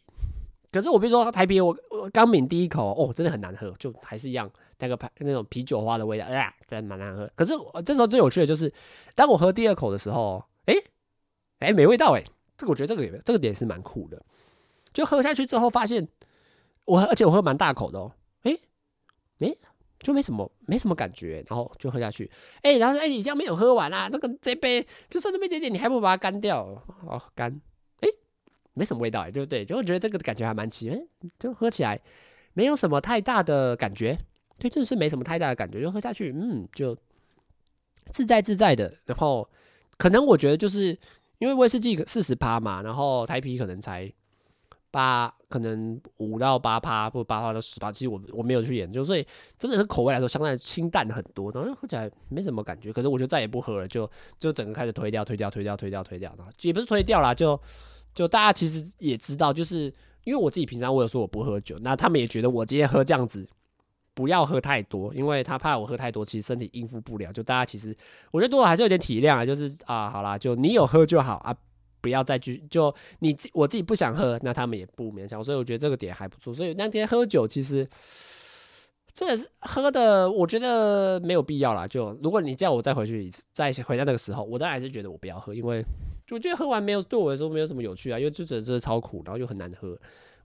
[0.72, 7.28] 可是我比如说台啤，我我刚抿第一口哦，真的很难喝，就还是一样那个牌那种啤酒花的味道，哎呀，真的蛮难喝。
[7.36, 8.72] 可是这时候最有趣的就是，
[9.16, 10.84] 当我喝第二口的时候，哎、欸、
[11.70, 12.24] 哎、没味道哎，
[12.56, 14.22] 这个我觉得这个也这个点是蛮酷的。
[14.92, 16.08] 就喝下去之后发现，
[16.90, 18.52] 我而且我喝蛮大口的哦，哎、
[19.40, 19.56] 欸、哎、
[20.00, 22.30] 就没什么没什么感觉，然后就喝下去，
[22.64, 26.66] 哎、然后说哎、你这样没有喝完啊，这个这杯就剩这么一点点，你还不把它干掉
[27.06, 27.62] 哦干。
[28.74, 29.66] 没什么味道哎，对不对？
[29.66, 30.98] 就我觉得这个感觉还蛮奇，哎，
[31.38, 32.00] 就喝起来
[32.54, 34.18] 没有什么太大的感觉，
[34.58, 36.98] 对，真的是没什么太大的感觉，就喝下去，嗯，就
[38.14, 38.96] 自在自在的。
[39.06, 39.48] 然后
[39.98, 40.98] 可能我觉得就是
[41.40, 44.12] 因为威士忌四十趴嘛，然后台啤可能才。
[44.92, 49.26] 八可能五到八趴，或八趴到十趴，其实我我没有去研究，所以
[49.58, 52.94] 真的是口味来说，相对清淡很多，然后喝起来没什么感觉。
[52.94, 57.60] 可是我就再也不喝了，就就整个开始推掉，推掉，推掉，推掉，推掉，然后也不是推掉啦，就
[58.14, 59.92] 就大家其实也知道，就是
[60.24, 63.50] 因为我自己平常我有说我不喝酒，那他们也觉得我今天喝这样子
[64.14, 67.34] 不要喝太多，因为他怕我喝太多，其实身体应付不了。
[67.34, 67.96] 就大家其实
[68.32, 71.56] 我觉得多少还是有点体谅啊，就是啊，好啦，就你有喝就好啊。
[72.02, 76.54] 不要再去，就你我自己不想喝，那他们也不勉强，所以我觉得这个点还不错。
[76.54, 77.88] 所以那天喝酒其实
[79.14, 81.88] 真的是喝的，我觉得没有必要啦。
[81.88, 85.84] 就如果你叫我再回去一次，再回到那个时候，我当然还是觉得我不要喝，因为
[86.32, 89.98] 我觉得喝完没有对我来说没有什么有趣啊，因为就觉得这是超苦，然后又很难喝，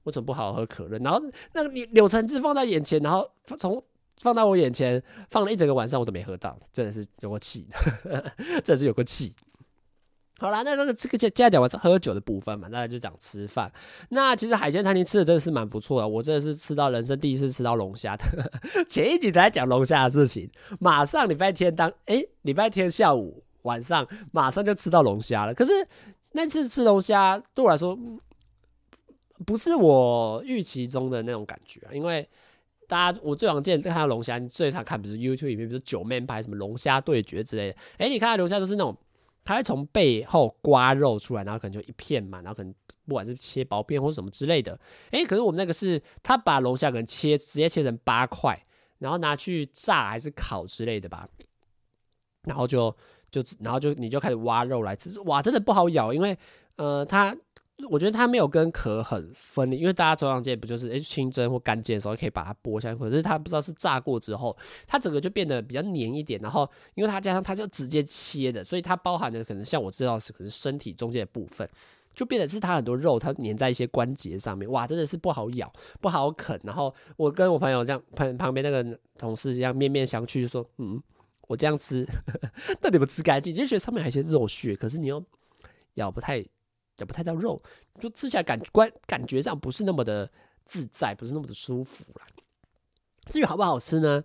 [0.04, 0.98] 为什么不好好喝可乐？
[0.98, 3.82] 然后那个柳柳橙汁放在眼前，然后从
[4.22, 7.66] 放到我眼前放了一整个晚上，我都没喝到，真的是有个气，
[8.64, 9.34] 真的是有个气。
[10.40, 13.72] 好啦，那这个这个接接下来讲完是喝酒的部分嘛，大家就讲吃饭。
[14.08, 18.24] 那其实海鲜餐厅吃的真的是蛮不错的，我真的是吃到人生第一次吃到龙虾的。
[18.88, 25.54] 前一集在讲龙虾的事情，马上礼拜天当哎礼拜天下午晚上马上就吃到龙虾了。
[25.54, 25.72] 可是
[26.32, 27.96] 那次吃龙虾对我来说
[29.46, 32.28] 不是我预期中的那种感觉啊，因为
[32.88, 37.78] 大家我最常见看到龙虾，你最常看不是 YouTube 里面，比如九妹拍什么龙虾对决之类的。
[37.98, 38.96] 哎，你看到龙虾都是那种。
[39.44, 42.74] 他会从背后刮肉出来，然后可能就一片嘛，然后可能
[43.06, 44.78] 不管是切薄片或什么之类的。
[45.10, 48.60] 诶，可是我们那个是，他把龙虾可能切直接切成八块，
[48.98, 51.28] 然后拿去炸还是烤之类的吧。
[52.44, 52.94] 然后就
[53.30, 56.36] 就然后就你就开始挖肉来吃，哇，真的不好咬，因为
[56.76, 57.36] 呃它。
[57.90, 64.56] 我觉得它没有跟壳很分离，因为大家中常见不就是诶清蒸或干煎的时候可以把它剥下来，可是它不知道是炸过之后，
[64.86, 66.40] 它整个就变得比较黏一点。
[66.40, 71.68] 然后因为它加上它就直接切的，所以它包含的可能像我知道是可能身体中间的部分，
[72.14, 76.58] 就变得是它很多肉它粘在一些关节上面，哇，真的是不好咬，不好啃。
[76.62, 81.02] 然后我跟我朋友这样旁旁边那个同事这样面面相觑，就说嗯，
[81.48, 82.06] 我这样吃，
[82.80, 85.22] 那你们吃干净，就觉得上面还有一些肉屑，可是你又
[85.94, 86.42] 咬不太。
[86.98, 87.60] 也不太到肉，
[88.00, 90.30] 就吃起来感观感觉上不是那么的
[90.64, 92.26] 自在，不是那么的舒服啦。
[93.26, 94.22] 至于好不好吃呢？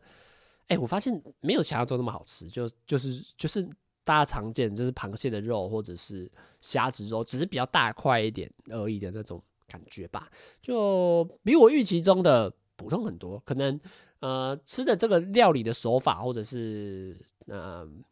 [0.68, 3.64] 哎、我发现没有想象中那么好吃，就就是就是
[4.04, 10.30] 大家常见就是螃蟹的肉或者是虾子肉，只是比较大块一点而已的那种感觉吧，
[10.62, 13.40] 就比我预期中的普通很多。
[13.40, 13.80] 可能
[14.20, 18.04] 呃吃的这个料理的手法或者是嗯。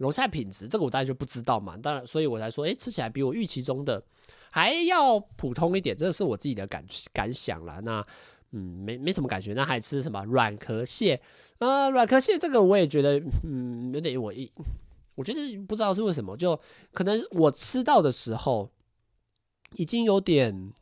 [0.00, 1.76] 龙虾品质，这个我当然就不知道嘛。
[1.76, 4.02] 当然，所以我才说，诶，吃起来比我预期中的
[4.50, 7.80] 还要普通一点，这是我自己的感感想啦。
[7.84, 8.06] 那，
[8.52, 9.52] 嗯，没没什么感觉。
[9.54, 11.20] 那还吃什么软壳蟹？
[11.58, 14.50] 呃，软壳蟹这个我也觉得，嗯，有点我一，
[15.14, 16.58] 我觉得不知道是为什么，就
[16.92, 18.70] 可能我吃到的时候
[19.76, 20.72] 已经有点。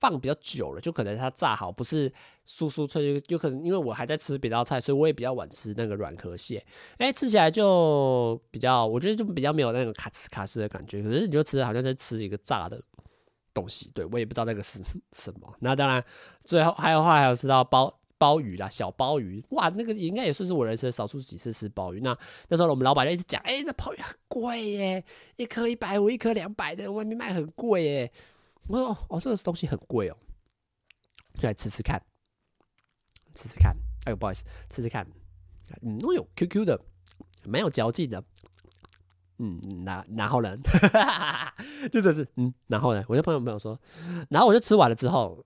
[0.00, 2.08] 放比较久了，就可能它炸好不是
[2.46, 6.64] 酥酥脆，就有可能因为我还在吃别道菜，所以我也比较晚吃那个软壳蟹。
[6.98, 11.02] 哎、吃起来就比较，我觉得就比较没有那种卡斯卡斯的感觉。
[11.02, 12.80] 可是你就吃的好像在吃一个炸的
[13.52, 14.80] 东西，对，我也不知道那个是
[15.12, 15.52] 什么。
[15.60, 16.04] 那当然，
[16.44, 22.00] 最后还有话还有吃到鲍鲍鱼啦，小鲍鱼，哇，那个应该也算是我人生少数几次吃鲍鱼。
[22.00, 22.16] 那
[22.48, 25.04] 那时候我们老板就一直讲，哎、欸，那鲍鱼很贵耶，
[25.36, 28.12] 一颗一百五，一颗两百的，外面卖很贵耶。
[28.68, 30.16] 我说哦，这个东西很贵哦，
[31.34, 32.00] 就来吃吃看，
[33.34, 33.74] 吃吃看。
[34.04, 35.06] 哎呦，不好意思，吃吃看。
[35.82, 36.80] 嗯，哦呦，Q Q 的，
[37.44, 38.22] 蛮有嚼劲的。
[39.38, 40.56] 嗯，然然后呢，
[41.92, 43.80] 就这是嗯，然后呢，我就朋友朋友说，
[44.30, 45.44] 然后我就吃完了之后，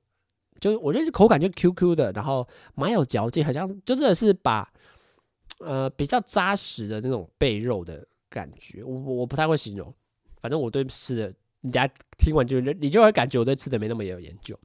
[0.61, 4.73] 就我觉得口感就 Q Q 的，然后蛮有嚼劲，好像真的是把
[5.59, 9.95] 呃比较扎实的那种贝肉的感觉，我我不太会形容，
[10.41, 11.35] 反正我对吃的。
[11.63, 14.57] 你等下听完就你就会感觉我对吃的没那么有研究。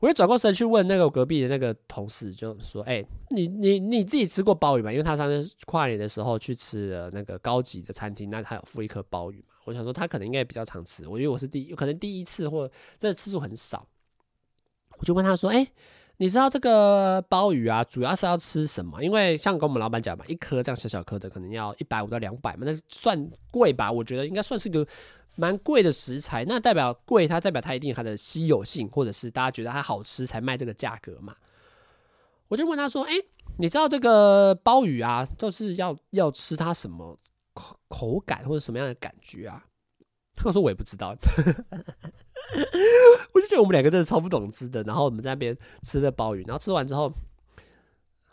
[0.00, 4.90] 我就转过身去问那个隔壁的那个同事，就说：“哎、你你你自己吃过鲍鱼吗？
[4.90, 9.54] 因为他上次跨年的时候去吃了那个高级的餐厅，那他有附一颗鲍鱼嘛。
[9.64, 13.86] 我想说他可能应该比较常吃，我因为我是第一，可能第一次或这次数很少。
[14.98, 15.64] 我就问他说：“哎、
[16.16, 19.00] 你知道这个鲍鱼啊，主要是要吃什么？
[19.04, 23.92] 因为像跟我们老板讲嘛，一颗这样小小颗的，可能要一百五到两百嘛，那算贵吧？
[23.92, 24.84] 我觉得应该算是个。”
[25.34, 31.36] 蛮贵的食材，那代表贵，它代表它一定它的稀有性，或者是大家觉得它好吃才卖这个价格嘛。
[32.48, 33.12] 我就问他说：“哎、
[33.58, 37.18] 你知道这个鲍鱼啊，就是要要吃它什么
[37.54, 39.64] 口口感或者什么样的感觉啊？”
[40.36, 41.16] 他说：“我也不知道。
[43.32, 44.82] ”我就觉得我们两个真的超不懂吃的。
[44.82, 47.10] 然后我们在那边吃的鲍鱼，然后吃完之后，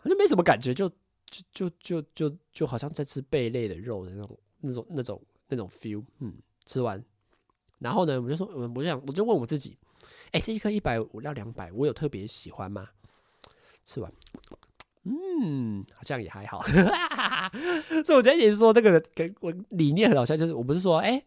[0.04, 0.86] 就没什么感觉，就
[1.30, 6.04] 就就就就就好像在吃贝类的肉的那种那种那种那种 feel。
[6.18, 6.34] 嗯，
[6.64, 7.02] 吃完，
[7.78, 9.76] 然后呢，我就说，我就想，我就问我自己，
[10.32, 12.88] 哎，这一颗一百五到两百，我有特别喜欢吗？
[13.84, 14.12] 吃完，
[15.04, 16.62] 嗯，好像也还好。
[18.04, 21.22] 所以我前几天说这个跟我理念很好像，就是我不是说，哎。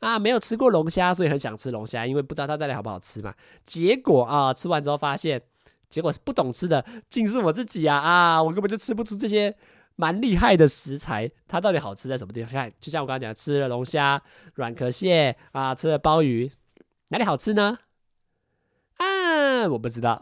[0.00, 3.32] 啊，没有吃过龙虾，所以很想吃龙虾，因为不知道它到底好不好吃嘛。
[3.64, 5.40] 结果啊，吃完之后发现，
[5.88, 7.98] 结果是不懂吃的，竟是我自己啊！
[7.98, 9.56] 啊，我根本就吃不出这些
[10.02, 12.50] 蛮厉害的食材，它到底好吃在什么地方？
[12.50, 14.20] 看，就像我刚刚讲，吃了龙虾、
[14.54, 16.50] 软壳蟹啊，吃了鲍鱼，
[17.10, 17.78] 哪里好吃呢？
[18.96, 20.20] 啊，我不知道，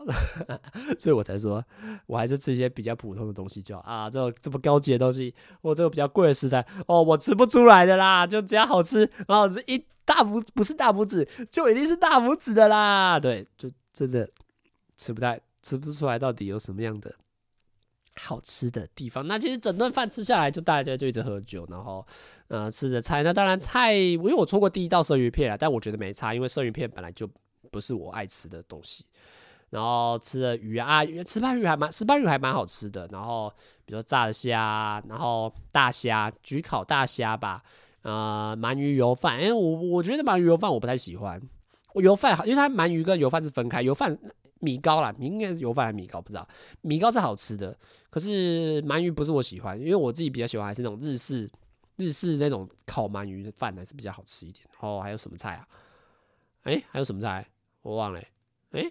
[1.00, 1.64] 所以我才说，
[2.04, 4.10] 我还是吃一些比较普通的东西就好啊。
[4.10, 8.26] 这这么高级的东西，我这个比较贵的食材，哦，我吃不出来的啦。
[8.26, 13.18] 就只要好吃，然后是一大拇，不是大拇指，就一定是大拇指的啦。
[13.18, 14.28] 对，就真的
[14.98, 17.14] 吃不太吃不出来，到底有什么样的
[18.16, 19.26] 好吃的地方。
[19.26, 22.06] 那其实整顿饭吃下来，就大家就一直喝酒，然后
[22.48, 27.28] 呃吃的菜，那当然菜，因为我错过第一道生鱼片啊，但我觉得没差，因为生鱼片本来就。
[27.70, 29.04] 不是我爱吃的东西，
[29.68, 33.06] 然后吃的鱼啊，鱼石斑鱼还蛮石斑鱼还蛮好吃的。
[33.12, 33.48] 然后
[33.84, 37.62] 比如说炸的虾，然后大虾焗烤大虾吧，
[38.02, 39.38] 呃，鳗鱼油饭。
[39.38, 41.40] 哎，我我觉得鳗鱼油饭我不太喜欢，
[41.92, 44.18] 我油饭好，因为它鳗鱼跟油饭是分开，油饭
[44.60, 46.48] 米糕啦，应该是油饭还是米糕不知道，
[46.82, 47.76] 米糕是好吃的，
[48.08, 51.50] 可是鳗鱼不是我喜欢，因为我自己比较喜欢还是那种日式
[51.96, 54.64] 日式那种烤鳗鱼的饭还是比较好吃一点。
[54.70, 55.68] 然后还有什么菜啊？
[56.62, 57.46] 哎，还有什么菜？
[57.82, 58.28] 我忘了、欸，
[58.72, 58.90] 哎、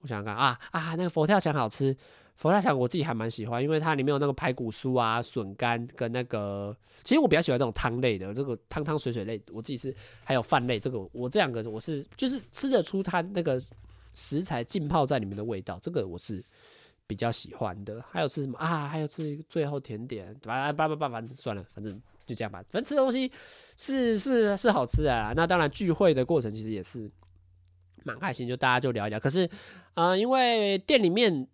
[0.00, 1.96] 我想想看啊啊，那个佛跳墙好吃，
[2.36, 13.60] 佛跳墙我自己还蛮喜欢，因为它里面有那个排骨酥啊、笋干跟那个，其实我比较喜欢这种汤类的，这个汤汤水水类，我自己是还有饭类，这个我这两个我是就是吃得出它那个
[14.14, 16.42] 食材浸泡在里面的味道，这个我是
[17.06, 18.02] 比较喜欢的。
[18.10, 18.88] 还有吃什么啊？
[18.88, 22.64] 还有吃最后甜点，叭叭叭叭，反正算了，反正就这样吧。
[22.70, 23.30] 反正吃东西
[23.76, 27.10] 是是是好吃的啊，那当然聚会的过程其实也是。
[28.06, 29.18] 蛮开心，就大家就聊一聊。
[29.18, 29.48] 可是，
[29.94, 31.48] 呃，因为店里面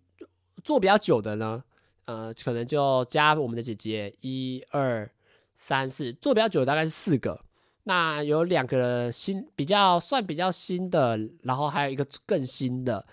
[0.65, 1.63] 做比较久的呢，
[2.03, 5.09] 呃，可能就加我们的姐姐一二
[5.55, 7.39] 三四，做比较久的大概是四个。
[7.83, 13.05] 那有两个新，比较算比较新的，然后还有一个更新的。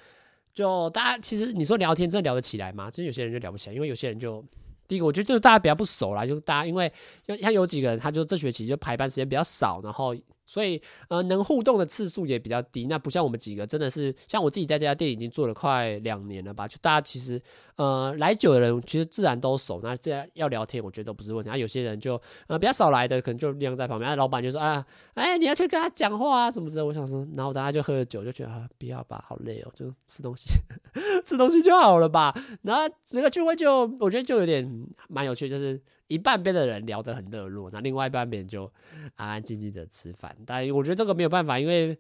[0.55, 2.91] 就大家其实你说聊天真的聊得起来吗？
[2.91, 4.45] 真有些人就聊不起来，因为有些人就
[4.87, 6.93] 第一个，我觉得就是大家比较不熟啦，就大家因为
[7.41, 10.15] 像有几个人，他就这学期就排班时间比较少，然后。
[10.49, 12.87] 所以，呃，能互动的次数也比较低。
[12.87, 16.67] 那不像我们几个，真的是像我自己在这家店已经做了快两年了吧？
[16.67, 17.41] 就大家其实，
[17.77, 19.81] 呃，来久的人其实自然都熟。
[19.83, 21.51] 那这样要聊天，我觉得都不是问题。
[21.51, 24.11] 啊，有些人就，呃，比较少来的，可能就晾在旁边。
[24.11, 24.83] 啊，老板就说啊，
[25.13, 26.83] 哎，你要去跟他讲话啊什么之类。
[26.83, 30.49] 我想说，然后大家就喝了酒，就觉得啊，不要吧，好累哦，就吃东西，
[31.27, 32.35] 吃东西就好了吧。
[32.63, 35.79] 然后整个聚会就，我觉得就有点蛮有趣，就是。
[36.09, 38.71] 一半边的人聊得很热络，那另外一半边就
[39.17, 40.37] 安安静静的吃饭。
[40.45, 41.97] 但我觉得这个没有办法，因为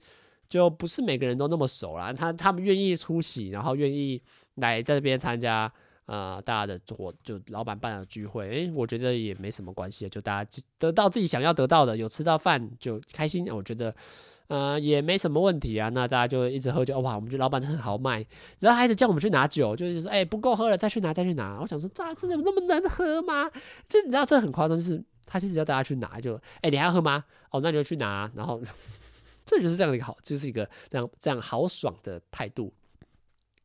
[0.48, 2.12] 就不是每个人都那么熟啦。
[2.12, 4.20] 他他们愿意出席，然后愿意
[4.56, 5.72] 来这边参加，
[6.06, 13.46] 呃，大家的活就老板办的聚会，诶，我觉得也没什么关系，就大家得到自己想要得到的，有吃到饭就开心。
[13.54, 13.94] 我觉得。
[14.48, 15.88] 呃，也没什么问题啊。
[15.90, 18.26] 那大家就一直喝酒，哇，我们觉得老板真的很豪迈，
[18.60, 21.58] 然后还一直叫我们去拿酒，就是说，哎、不够喝了，再去拿，再去拿。
[21.60, 23.50] 我想说，这真的有那么难喝吗？
[23.88, 27.24] 这你知道，这很夸张，就是他就只要大家去拿，就，哎、你还要喝吗？
[27.50, 28.30] 哦，那你就去拿。
[28.34, 28.60] 然后，
[29.44, 32.72] 这就是这样的一个好，就是一个这样这样豪爽的态度，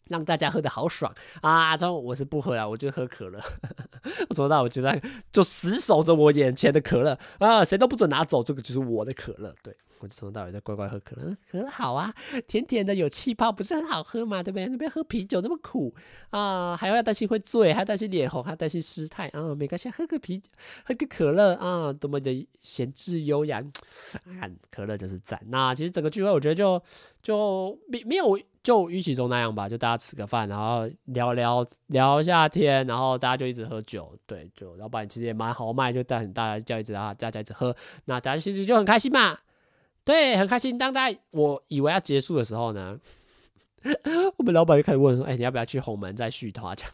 [0.10, 1.78] 让大家喝的好爽啊！
[1.78, 3.39] 之后我是不喝啊，我就喝可乐。
[4.30, 9.76] 我从到我就在就死守着我眼前的可乐啊，谁都不准拿走，这个就是我的可乐，对。
[10.03, 12.13] 我就从头到尾在乖乖喝可乐，可乐好啊，
[12.45, 14.43] 甜甜的有气泡，不是很好喝吗？
[14.43, 14.67] 对不对？
[14.67, 15.95] 那边喝啤酒那么苦
[16.29, 20.49] 啊，还要担心会醉，还担心脸红，还担心失态啊，没关系，喝个啤酒，
[20.83, 23.63] 喝个可乐啊，多么的闲置优雅，
[24.25, 25.41] 啊，可乐就是赞。
[25.47, 26.83] 那其实整个聚会，我觉得就
[27.21, 37.73] 就没没有就预期中那样吧，就大家吃个饭，然后聊聊聊一下天，然后大家就一直喝酒，对，就老板其实也蛮豪迈，就带很大家叫一直啊，大家一直喝，
[38.04, 39.39] 那大家其实就很开心嘛。
[40.06, 40.77] 对，很开心。
[40.77, 42.99] 当大家我以为要结束的时候呢，
[44.37, 46.93] 我们老板就开始问说：“哎、你要不要去红门再续摊？”这样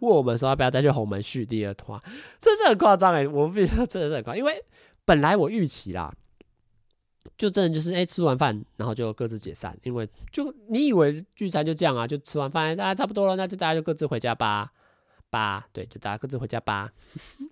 [0.00, 2.00] 问我们说要不要再去红门续第二摊？
[2.40, 3.26] 这是很夸张哎！
[3.28, 4.64] 我们必须说真的是很夸张，因为
[5.04, 6.14] 本来我预期啦，
[7.36, 14.72] 就真的就是哎、吃完饭然后就各自解散，因为就你以为聚餐就这样啊，就吃完饭大家差不多了，那就大家就各自回家吧
[15.28, 15.68] 吧。
[15.72, 16.90] 对，就大家各自回家吧。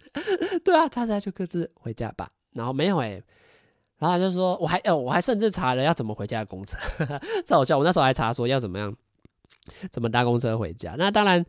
[0.64, 2.30] 对啊，大家就各自回家吧。
[2.52, 3.20] 然后没有哎、
[3.98, 6.76] 然后他就说，我还哦，我还甚至查了要怎么回家的公车，
[7.44, 7.78] 这好笑。
[7.78, 8.94] 我那时候还查说要怎么样，
[9.90, 10.94] 怎么搭公车回家。
[10.98, 11.44] 那当然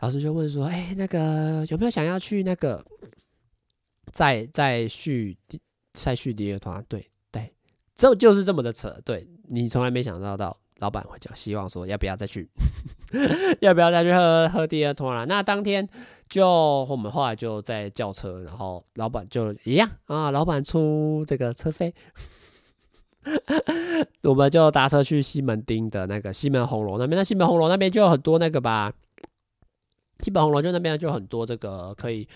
[0.00, 2.84] 老师就问说：“哎，那个有没有想要去那个
[4.12, 5.36] 再再续
[5.92, 7.52] 再续第二团？”对对，
[7.94, 8.96] 这就是这么的扯。
[9.04, 12.48] 对，你从来没想到到老板会讲，希望说要不要再去，
[13.60, 15.26] 要不要再去喝喝第二团了？
[15.26, 15.88] 那当天
[16.28, 16.46] 就
[16.88, 21.94] 我们后来就在叫车，然后老板就一样啊，老板出这个车费。
[24.24, 28.92] 我们就搭车去西门町的那个西门红楼那边，那西门红楼那边就有很多那个吧。
[30.20, 32.26] 西门红楼就那边就很多这个可以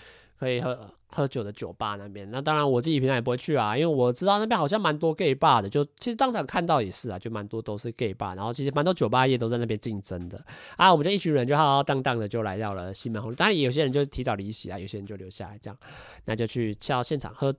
[0.43, 0.77] 可以喝
[1.07, 2.29] 喝酒的酒吧那边。
[2.29, 5.69] 那当然我自己平常也不会去啊，因为我知道那边好像蛮多 gay bar 的。
[5.69, 10.43] 就其实当场看到也是啊，就蛮多都是 gay bar，然后其实蛮多酒吧业都在那边竞争的
[10.75, 10.91] 啊。
[10.91, 15.77] 我们就一群人就浩浩荡荡的就来到了西门红，当然有些人就提早离席啊，有些人就留下来这样，
[16.25, 17.53] 那就去到现场喝。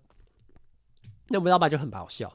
[1.29, 2.31] 那我们老板就很好笑。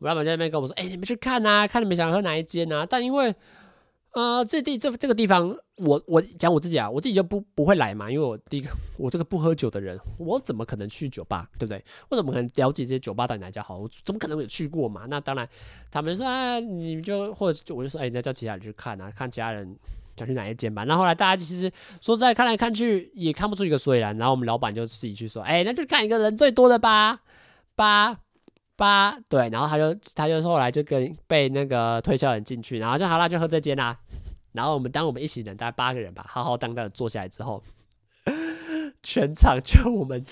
[0.00, 3.34] 我老板在那边跟我说：“哎、你们去看呐，看你们想喝哪一间呐？”但因为，
[4.14, 11.84] 呃，这地这这个地方，我我讲我自己啊，我自己就不不会来嘛，因为我第一个，我这个不喝酒的人，我怎么可能去酒吧，对不对？
[12.10, 13.76] 我怎么可能了解这些酒吧到底哪家好？
[13.78, 15.06] 我怎么可能有去过嘛？
[15.08, 15.48] 那当然，
[15.90, 19.76] 他们说啊，你就或者就我就说，哎、你，再叫其他人去看啊，看其他人
[20.16, 20.84] 想去哪一间吧。
[20.84, 21.68] 那后来大家其实
[22.00, 27.22] 说在看来看去也看不出一个所以然，然后我们老板就自己去说：“哎、那就看一个人最多的吧，
[27.74, 28.20] 吧。”
[28.76, 33.96] 八对，然后他就他就后来就跟被那个推销人进去，然后就好了，就喝这间啦。
[34.52, 37.62] 然后我们当我们一行人大概八个人吧，浩浩荡荡的坐下来之后，
[39.02, 40.22] 全场就我们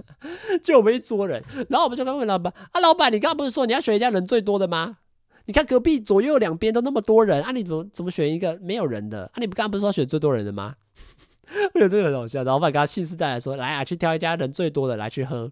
[0.62, 1.42] 就我们一桌人。
[1.68, 4.98] 然后我们就跟问老板啊，老板，你刚刚不是说你要选一家人最多的吗？
[5.46, 9.24] 你看隔壁左右两边都那么多人啊，你怎么怎么选一个没有人的？
[9.24, 10.74] 啊，你不刚刚不是说选最多人的吗？
[11.74, 12.44] 我觉得这个很好笑。
[12.44, 15.50] 老板刚刚信誓旦旦说，来啊，去挑一家人最多的来去喝。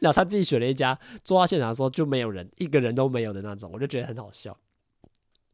[0.00, 4.56] 然后他自己选了一家，坐到现场的时候就没有人，一个人都没有的那种，我就觉得很好笑。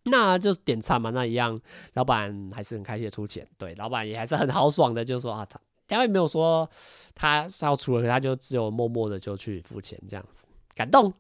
[0.05, 1.61] 那就点餐嘛，那一样，
[1.93, 6.69] 老板还是很开心的出钱，对，老板也还是很豪爽的，就说啊，他他也没有说
[7.15, 11.13] 他是要出了，他就只有默默的就去付钱这样子，感动，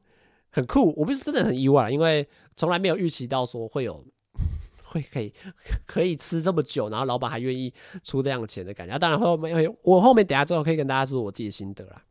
[0.51, 0.95] 很酷。
[0.97, 2.27] 我不是真的很意外，因为
[2.57, 4.03] 从来没有预期到说会有
[4.85, 5.35] 会可以
[5.85, 7.71] 可以吃这么久，然后老板还愿意
[8.03, 8.99] 出这样钱的感觉。
[8.99, 12.03] 当然后面我后面等下之后可以跟大家说我自己的心得啦。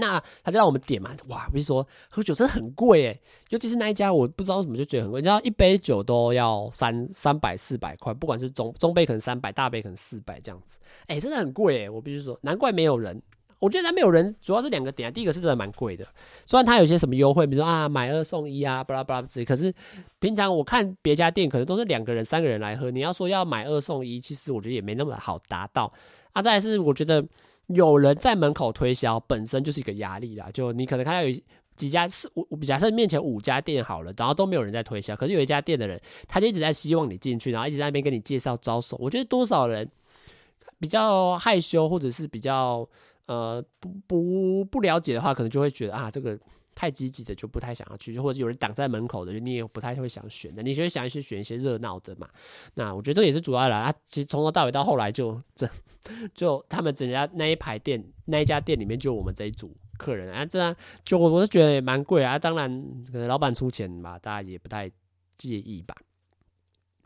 [0.00, 1.46] 那他就让我们点嘛，哇！
[1.52, 3.20] 比如说喝酒真的很贵诶，
[3.50, 5.20] 尤其是那一家，我不知道为什么就觉得很贵。
[5.20, 11.88] 你知道一杯酒都要三三百四百块，不管是中中杯可能三百，大杯可能四百这样子，哎、欸，真的很贵诶。
[11.88, 13.22] 我必须说，难怪没有人。
[13.58, 15.10] 我觉得他没有人，主要是两个点啊。
[15.12, 16.06] 第一个是真的蛮贵的，
[16.46, 19.44] 虽然他有些什么优惠，比如说啊买二送一啊，巴拉巴拉之类。
[19.44, 19.70] 可是
[20.18, 25.92] 平常我看别家店可能都是两个人、三个人来喝，你要说要买二送一，其实我觉得也没那么好达到。
[26.32, 27.22] 啊，再来是我觉得。
[27.74, 30.48] 有人在门口推销，本身就是一个压力啦。
[30.52, 31.40] 就你可能看到有
[31.76, 38.96] 几家是我，假设面前五家店好了，然后都没有人在推销，可是有一家店的人，他就一直在希望你进去，然后一直在那边跟你介绍招手。
[39.00, 39.90] 我觉得多少人
[40.78, 42.88] 比较害羞，或者是比较
[43.26, 46.38] 呃不不不了解的话，可能就会觉得啊这个。
[46.80, 50.62] 太积极的就不太想要去，或者有人挡在门口的，你也不太会想选的。
[50.62, 52.26] 你就会想去选一些热闹的嘛。
[52.72, 53.92] 那我觉得这也是主要的啦。
[54.06, 55.68] 其实从头到尾到后来就这
[56.34, 60.74] 就他们整家那一排店那一家店里面就我们这一组客人啊，这样
[61.04, 62.38] 就我我是觉得也蛮贵啊。
[62.38, 62.70] 当然
[63.12, 64.90] 可能老板出钱吧，大家也不太
[65.36, 65.94] 介意吧。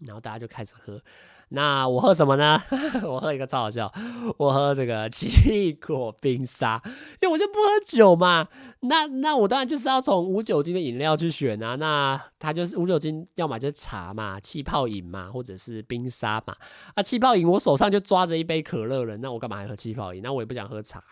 [0.07, 1.03] 然后大家就开始喝。
[1.51, 2.61] 那我喝什么呢？
[3.05, 3.93] 我喝一个超好笑，
[4.39, 6.81] 我喝这个奇异果冰沙，
[7.23, 8.49] 因为我就不喝酒嘛。
[8.81, 11.75] 那那我当然就是要从无酒精的饮料去选啊。
[11.77, 16.55] 那它就是无酒精，要么就是茶嘛，气泡饮嘛，或者是冰沙嘛。
[16.95, 20.23] 啊，气泡饮我手上就抓着一杯可乐了，那我干嘛还喝气泡饮？
[20.23, 21.03] 那我也不想喝茶。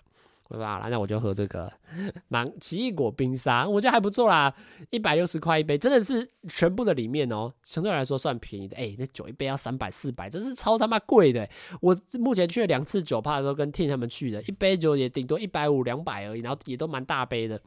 [0.53, 0.87] 对吧？
[0.91, 1.73] 那我就喝这个
[2.29, 4.55] 芒奇异果冰沙，我觉得还不错啦，
[4.91, 8.77] 一百六十块一杯，真的是全部的里面哦，相对来说算便宜的。
[8.77, 11.49] 哎，那酒一杯要三百四百，真是超他妈贵的。
[11.81, 17.59] 我目前去了两次酒吧，都跟 Tim 他们去的，一杯酒也顶多一百五两百而已，然后也都蛮大杯的。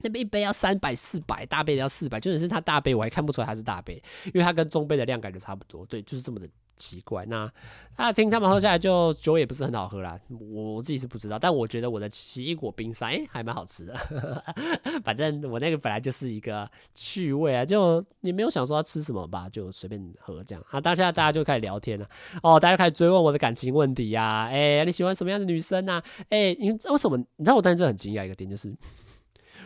[0.00, 5.86] 那边一杯要三百四百，大杯的要四百，就是它大杯我还看不出来它是大杯，因为它跟中杯的量感觉差不多。
[5.86, 6.48] 对，就是这么的。
[6.76, 7.50] 奇怪，那
[7.96, 13.96] 那听他们喝下来就酒也不是很好喝啦，我自己是不知道，但我觉得我的奇异果冰沙哎还蛮好吃的，
[15.02, 20.80] 反正我那个本来就是一个趣味啊，就你没有想说要吃什么吧，就随便喝这样啊。
[20.80, 22.06] 当下大家就开始聊天了，
[22.42, 26.02] 哦，大家开始追问我的感情问题呀，哎，你喜欢什么样的女生啊？
[26.28, 27.16] 哎，你知道为什么？
[27.36, 28.76] 你知道我当时很惊讶一个点就是，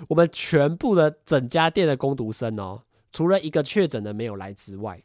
[0.09, 5.03] 我们全部的整家店的工读生哦，除了一个确诊的没有来之外。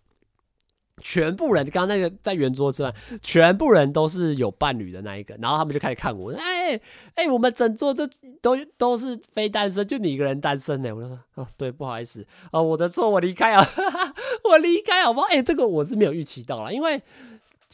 [1.01, 6.79] 全部人，刚刚那个在圆桌之外，全部人都是有伴侣的那一个，然后他们就开始看我，哎、
[7.15, 8.07] 哎、我们整桌都
[8.41, 10.95] 都都是非单身，就你一个人单身呢。
[10.95, 13.67] 我就说，哦，对，不好意思，哦，我的错，我离开啊，
[14.49, 15.27] 我离开好不好？
[15.27, 17.01] 哎、这个我是没有预期到啦，因为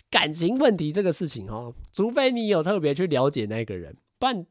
[0.09, 4.45] 感情问题这个事情哦，除非你有特别去了解那个人，不然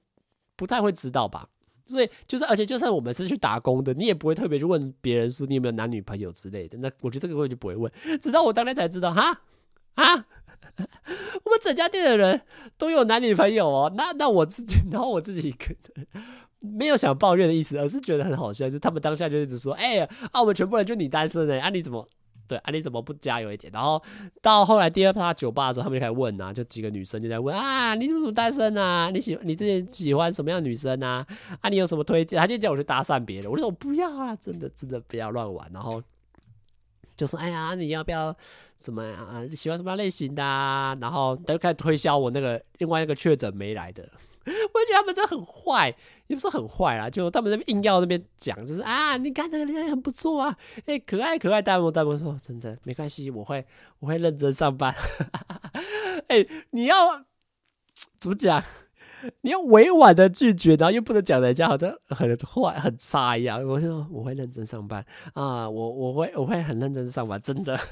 [0.55, 1.49] 不太会知道吧。
[1.91, 6.79] 所以就是，而且就算我们是去打工的，你也不会特别去问别人说你有没有男女朋友之类的。
[6.79, 9.43] 那我觉得这个问题就不会问，直到我当天才知道，哈
[9.95, 10.15] 啊，
[10.77, 12.43] 我们整家店的人
[12.79, 13.93] 都有男女朋友哦。
[13.97, 16.07] 那那我自己，然后我自己一个人
[16.61, 22.09] 没有想抱怨的意思，而是觉得很好笑，就他们当下就一直说，哎呀啊，我们全部人就你单身呢，啊你怎么？
[22.51, 23.73] 对，啊，你怎么不加油一点？
[23.73, 24.03] 然后
[24.43, 29.09] 到后来第二趴酒吧的时候，他们就开始问啊，就几个女生就在问啊，你怎么单身啊？
[29.13, 31.25] 你喜你之前喜欢什么样的女生啊？
[31.61, 32.37] 啊，你有什么推荐？
[32.37, 35.71] 他就叫我去搭讪别人，我说我不要啊，真的真的不要乱玩。
[35.73, 36.03] 然后
[37.17, 38.35] 就说哎呀，你要不要
[38.77, 39.45] 什么啊？
[39.49, 40.99] 你喜欢什么样类型的啊？
[41.01, 44.09] 然后他就开始推销我那个另外一个确诊没来的。
[44.75, 45.95] 我觉得他们真的很坏，
[46.27, 53.65] 也不是很坏啦，就他们那边硬要那边讲，就是啊，你看那个人很不错啊，哎、可爱可爱，大魔大魔说真的没关系，我会
[54.01, 54.95] 我会认真上班。
[56.29, 57.25] 哎、欸，你要
[58.19, 58.63] 怎么讲？
[59.43, 63.63] 你要委婉的拒绝，然后又不能讲人家好像很坏很差一样。
[63.67, 65.05] 我说我会认真上班
[65.35, 67.75] 啊，我我会我会很认真上班，真的。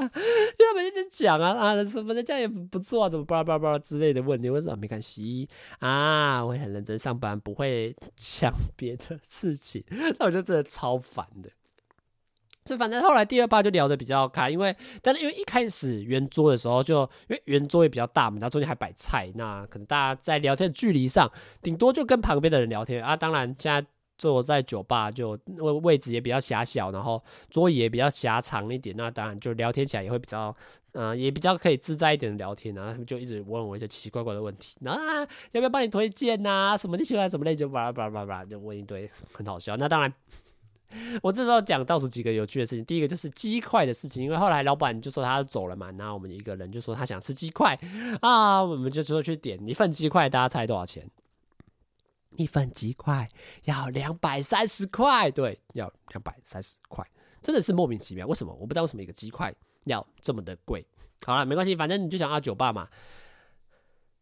[0.00, 4.48] 为他们一直讲啊啊什么人家也不错啊，怎么巴拉巴拉巴拉之类的问题。
[4.48, 9.84] 我说没关系啊，我会很认真上班，不会 讲别的事情。
[10.18, 11.50] 那我就真的超烦的。
[12.64, 21.30] 就反正后来第二趴就聊得比较开，因为但是因为一开始圆桌的时候就因为圆桌也比较大嘛，然后中间还摆菜，那可能大家在聊天的距离上，
[21.62, 23.16] 顶多就跟旁边的人聊天啊。
[23.16, 23.84] 当然现在
[24.18, 30.54] 坐在酒吧就位位置也比较狭小，然后桌椅也比较狭长一点，那当然就聊天起来也会比较
[30.92, 34.96] 嗯、也比较可以自在一点的聊天，然后他们就一直问我一些奇奇怪怪的问题，啊
[35.52, 36.76] 要不要帮你推荐呐、啊？
[36.76, 39.76] 什么你喜欢什么类就巴拉巴拉巴拉就问一堆，很好笑。
[39.76, 40.12] 那当然。
[41.22, 47.78] 我这时候讲倒数几个有趣的事情，第一个就是鸡块的事情，因为后来老板就说他走了嘛，那我们一个人就说他想吃鸡块
[48.20, 51.08] 啊，我们就说去点一份鸡块，大家猜多少钱？
[52.36, 53.28] 一份鸡块
[53.64, 57.04] 要两百三十块，对，要两百三十块，
[57.42, 58.54] 真的是莫名其妙，为什么？
[58.54, 59.52] 我不知道为什么一个鸡块
[59.84, 60.86] 要这么的贵。
[61.26, 62.88] 好了，没关系，反正你就想要酒吧嘛。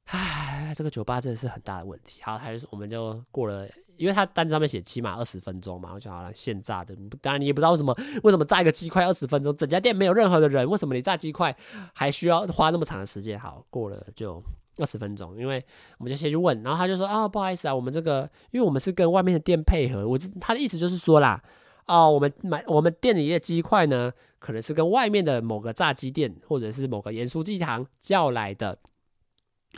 [0.06, 2.22] 唉，这个酒吧真的是很大的问题。
[2.22, 6.96] 好，还是我们就过了，因为他单子上面写起码二十分钟嘛，我想好了现炸的。
[7.20, 11.54] 当然你也不知道为什么，为什么炸一个鸡块二十分钟，整家店没有任何的人，为什么你炸鸡块
[11.92, 13.38] 还需要花那么长的时间？
[13.38, 14.42] 好，过了就
[14.76, 15.62] 二十分钟，因为
[15.98, 21.42] 我们就先去问，然后他就说啊，不好意思啊，我们这个因为我们是跟外面的店配合，我他的意思就是说啦，
[21.86, 28.78] 哦，我们买我们店里的鸡块呢，可能是跟外面的某个炸鸡店或者是某个盐酥鸡堂叫来的。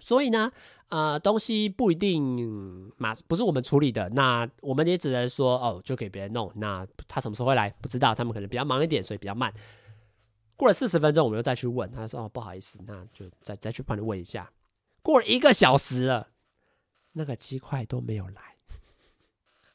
[0.01, 0.53] 所以呢，
[0.91, 6.51] 呃，东西不一定马不是我们处理的，那我们也只能说哦，就给别人弄。
[6.57, 7.71] 那他什么时候会来？
[7.81, 9.55] 不知道，他们可能比较忙一点，所以比较慢。
[10.57, 14.51] 过了四十分钟，我们又再去问，他说哦，不好意思，那就再再去帮你问一下。
[15.01, 16.31] 过了一个小时了，
[17.13, 18.57] 那个鸡块都没有来，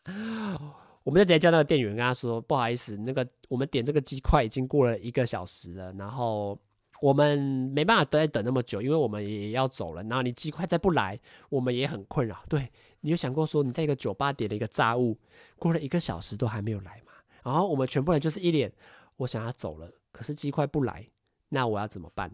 [1.03, 6.59] 我们就直接叫那个店员跟他说，不好意思，那个我们点这个鸡块已经过了一个小时了，然后。
[7.01, 7.37] 我们
[7.73, 10.01] 没办法都在等那么久，因为我们也要走了。
[10.03, 11.19] 然后你鸡块再不来，
[11.49, 12.43] 我们也很困扰。
[12.47, 12.71] 对，
[13.01, 15.17] 你有想过说你在一个酒吧点了一个炸物，
[15.57, 17.11] 过了一个小时都还没有来吗？
[17.43, 18.71] 然后我们全部人就是一脸
[19.17, 21.07] 我想要走了，可是鸡块不来，
[21.49, 22.31] 那我要怎么办？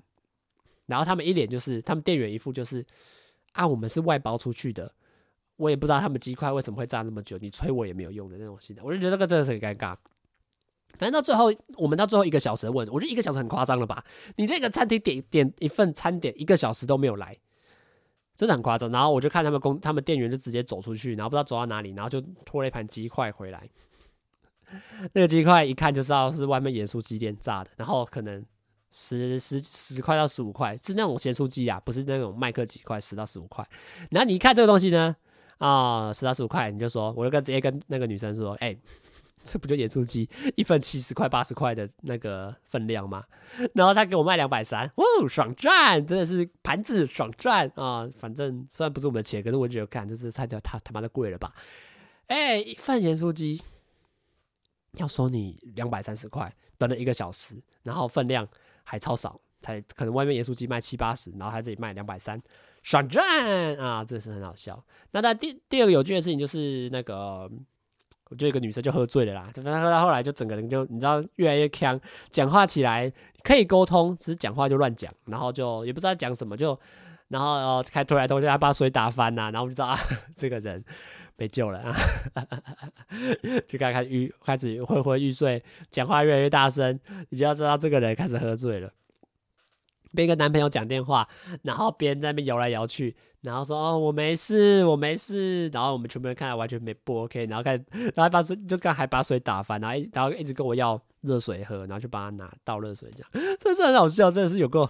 [0.85, 2.85] 然后他们一脸就是他们店员一副就是
[3.53, 4.93] 啊，我们是外包出去的，
[5.57, 8.81] 我也不知道他们鸡块为什么会炸那么久，你催我也没有用的那种心态。
[8.83, 9.95] 我就觉得这个真的是很尴尬。
[10.97, 14.03] 反正到最后，我们到最后一个小时问，我觉得一个小时很夸张了吧？
[14.35, 17.37] 你这个餐厅点点一份餐点，一个小时都没有来，
[18.35, 18.91] 真的很夸张。
[18.91, 23.69] 然后我就看他们工，他们店员就直接走出去，然后不知道走到哪里，然后就拖了一盘鸡块回来。
[25.13, 28.45] 那个鸡块一看就知道是外面盐酥鸡店炸的，然后可能
[28.89, 33.67] 十十十块到十五块，是那种咸酥鸡啊，不是那种麦克鸡块，十到十五块。
[34.11, 35.13] 然后你一看这个东西呢，
[35.57, 38.73] 啊、十到十五块，你就说，我就跟直接跟那个女生说，哎、
[39.43, 43.23] 这不就盐酥鸡一份七十块八十块的那个分量吗？
[43.73, 46.05] 然后他给我卖两百三，哇，爽赚！
[46.05, 48.07] 真的是盘子爽赚啊！
[48.15, 51.51] 反正虽然不是我们的钱，可是我觉得，看这是菜价他他妈的贵了吧？
[52.27, 53.61] 哎，一份盐酥鸡
[54.97, 58.47] 要收你两百三十块，等了一个小时，然后分量
[58.83, 62.39] 还超少，才可能外面盐酥鸡卖七八十，然后他这里卖两百三，
[62.83, 64.05] 爽赚啊！
[64.05, 64.85] 真的是很好笑。
[65.11, 67.51] 那他第第二个有趣的事情就是那个。
[68.31, 71.99] 我就一个女生就喝醉了啦，就她喝到后来就整个人就你知道越来越呛，
[72.31, 73.11] 讲话起来
[73.43, 76.79] 可以沟通，只是讲话就乱讲，然后就也不知道讲什么，就
[77.27, 79.99] 然后开推来推去，还把水打翻呐，然后我就知道 啊
[80.35, 80.81] 这个人
[81.35, 81.93] 没救了啊，
[83.67, 86.97] 就开始欲开始昏昏欲睡，讲话越来越大声，
[87.29, 88.93] 你就要知道这个人开始喝醉了。
[90.13, 91.27] 边跟男朋友讲电话，
[91.63, 104.87] 然后边在那边摇来摇去，然后说哦我没事我没事，然后我们全部人看来完全没不 OK，然后开始然后还把水就刚还把水打翻，然后然后一直跟我要热水喝，然后就帮他拿倒热水这样， 真是很好笑，真的是有个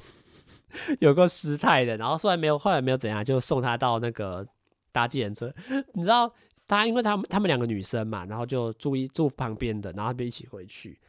[0.99, 1.95] 有个失态的。
[1.97, 4.45] 然后虽然没有后来没有怎样，就送他到那个
[4.91, 5.53] 搭计程车，
[5.93, 6.33] 你知道
[6.67, 10.99] 他因为他们他们两个女生嘛，然后就住一住旁边的，然后他们一起回去。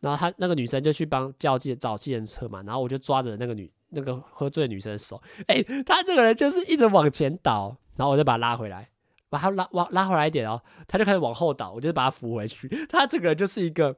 [0.00, 8.90] 然后他那个女生就去帮叫计找计程车嘛，然后我就抓着那个女那个喝醉女生的手，哎，他这个人就是一直往前倒，然后我就把他拉回来，
[9.28, 12.68] 把他拉往拉回来一点哦，他就开始往后倒，我就把他扶回去。
[12.88, 13.96] 他这个人就是一个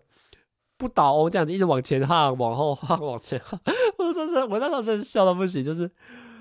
[0.77, 3.61] 不倒翁这样子，一直往前晃，往后晃，往前晃。
[3.99, 5.91] 我说这，我那时候真是笑到不行，就是，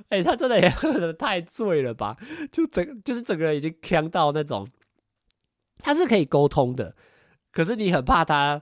[0.09, 2.17] 哎，他真的也喝的太醉了吧？
[2.51, 4.67] 就整就是整个人已经呛到那种，
[5.79, 6.95] 他是可以沟通的，
[7.51, 8.61] 可是你很怕他。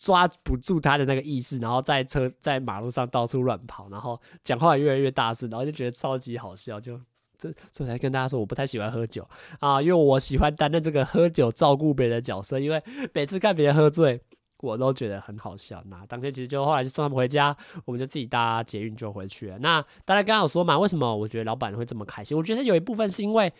[0.00, 6.80] 抓不住他的那个意识，然后在车在马路上到处乱跑，然后讲话越来越大声，然后就觉得超级好笑。
[6.80, 6.98] 就
[7.36, 9.28] 这，所以才跟大家说，我不太喜欢喝酒
[9.58, 12.58] 啊，因为我喜欢担任这个喝酒照顾别人的角色。
[12.58, 12.82] 因为
[13.12, 14.18] 每次看别人喝醉，
[14.60, 15.82] 我都觉得很好笑。
[15.88, 19.58] 那当天其实就后来就送他们回家，我们就自己搭捷运就回去了。
[19.58, 22.34] 那大家刚刚有说嘛，为什么我觉得老板会这么开心？
[22.34, 23.52] 我觉得有一部分是因为，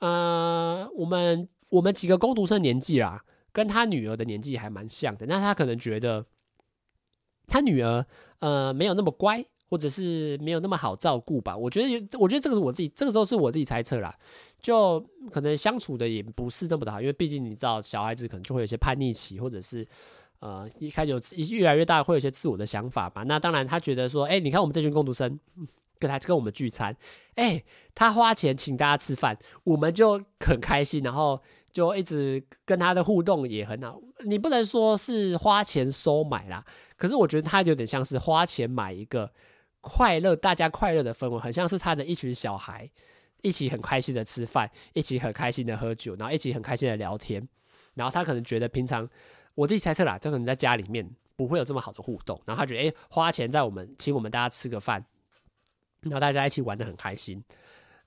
[0.00, 3.22] 呃，我们我们几个工读生年纪啦。
[3.58, 6.24] 跟他女儿的年纪还蛮像的，那他可能觉得
[7.48, 8.06] 他女儿
[8.38, 11.56] 呃没有那么乖，或者是没有那么好照顾吧。
[11.56, 14.16] 我觉得，我觉得这个是我自己，这个都是我自己猜测啦。
[14.62, 19.84] 就可能相处的也不是那么的好，因为毕竟你知道，小孩子可能就会有些叛逆期，或者是
[20.38, 23.24] 呃一开始有越来越大，会有一些自我的想法吧。
[23.24, 25.36] 那当然，他觉得说，哎，你看我们这群工读生，
[25.98, 26.96] 跟他跟我们聚餐，
[27.34, 31.42] 哎，他花钱请大家吃饭，我们就很开心，然后。
[31.78, 36.64] 就一直跟他的互动也很好，你不能说是花钱收买啦，
[36.96, 39.32] 可是我觉得他有点像是花钱买一个
[39.80, 42.90] 快乐，大家快乐的氛围，很像是他的一群小孩
[43.42, 47.48] 一起很开心的吃饭，一起很开心的喝酒，然后一起很开心的聊天，
[47.94, 49.08] 然后他可能觉得平常
[49.54, 55.04] 我自己猜测啦，就可能在家里面不会有这么好的互动，然后他觉得诶，花钱在我们请我们大家吃个饭，
[56.00, 57.40] 然后大家一起玩得很开心。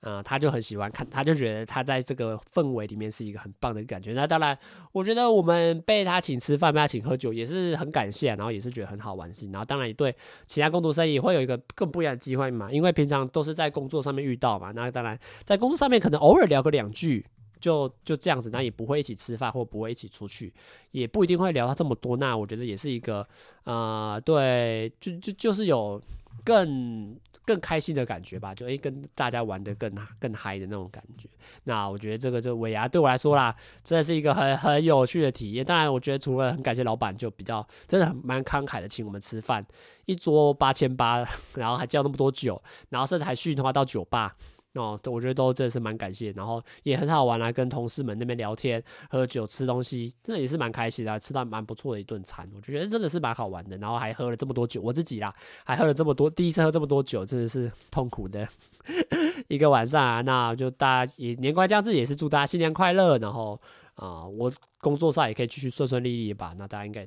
[0.02, 4.12] 啊、他就很喜欢看，他就觉得他在这个氛围里面是一个很棒的感觉。
[4.14, 4.58] 那当然，
[4.90, 9.52] 我觉得我们被他请吃饭，被他请喝酒，也是很感谢，然后也是觉得很好玩的事情。
[9.52, 10.12] 然后当然也对
[10.44, 14.72] 其他工读生也会有一个更不一样的机会嘛，因为平常都是在工作上面遇到嘛。
[14.72, 17.24] 那当然在工作上面可能偶尔聊个两句，
[17.60, 20.52] 就就这样子，那也不会一起吃饭或不会一起出去，
[20.90, 22.16] 也不一定会聊到这么多。
[22.16, 23.24] 那我觉得也是一个，
[23.62, 26.02] 呃，对，就就就是有
[26.44, 27.16] 更。
[27.44, 31.28] 更开心的感觉吧，就诶、跟大家玩的更更嗨的那种感觉。
[31.64, 35.64] 那我觉得这个就尾牙对我来说啦，真的是一个很很有趣的体验。
[35.64, 39.64] 当然，我觉得除了很感谢老板，就比较真的很蛮慷慨的，请我们吃饭，
[40.06, 44.36] 一桌八千八，然后还叫那么多酒，然后甚至还续的话到酒吧。
[44.74, 53.76] 哦，我觉得都真的是蛮感谢，然后也很好玩啊跟同事们那边聊天、喝酒、吃东西，真的也是蛮开心的，吃到蛮不错的一顿餐，我觉得真的是蛮好玩的。
[53.76, 58.48] 然后还喝了这么多酒，我自己啦，还喝了这么多，第一次喝这么多酒，真的是痛苦的
[59.48, 60.22] 一个晚上啊。
[60.22, 63.18] 那就大家也年关将至，也是祝大家新年快乐。
[63.18, 63.60] 然后
[63.96, 64.50] 啊、我
[64.80, 66.54] 工作上也可以继续顺顺利利吧。
[66.56, 67.06] 那大家应该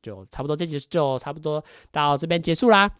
[0.00, 1.62] 就差不多，这集就差不多
[1.92, 2.90] 到这边结束啦。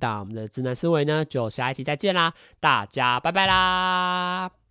[0.00, 4.67] 那我们的直男思维呢，就下一期再见啦，大家拜拜啦。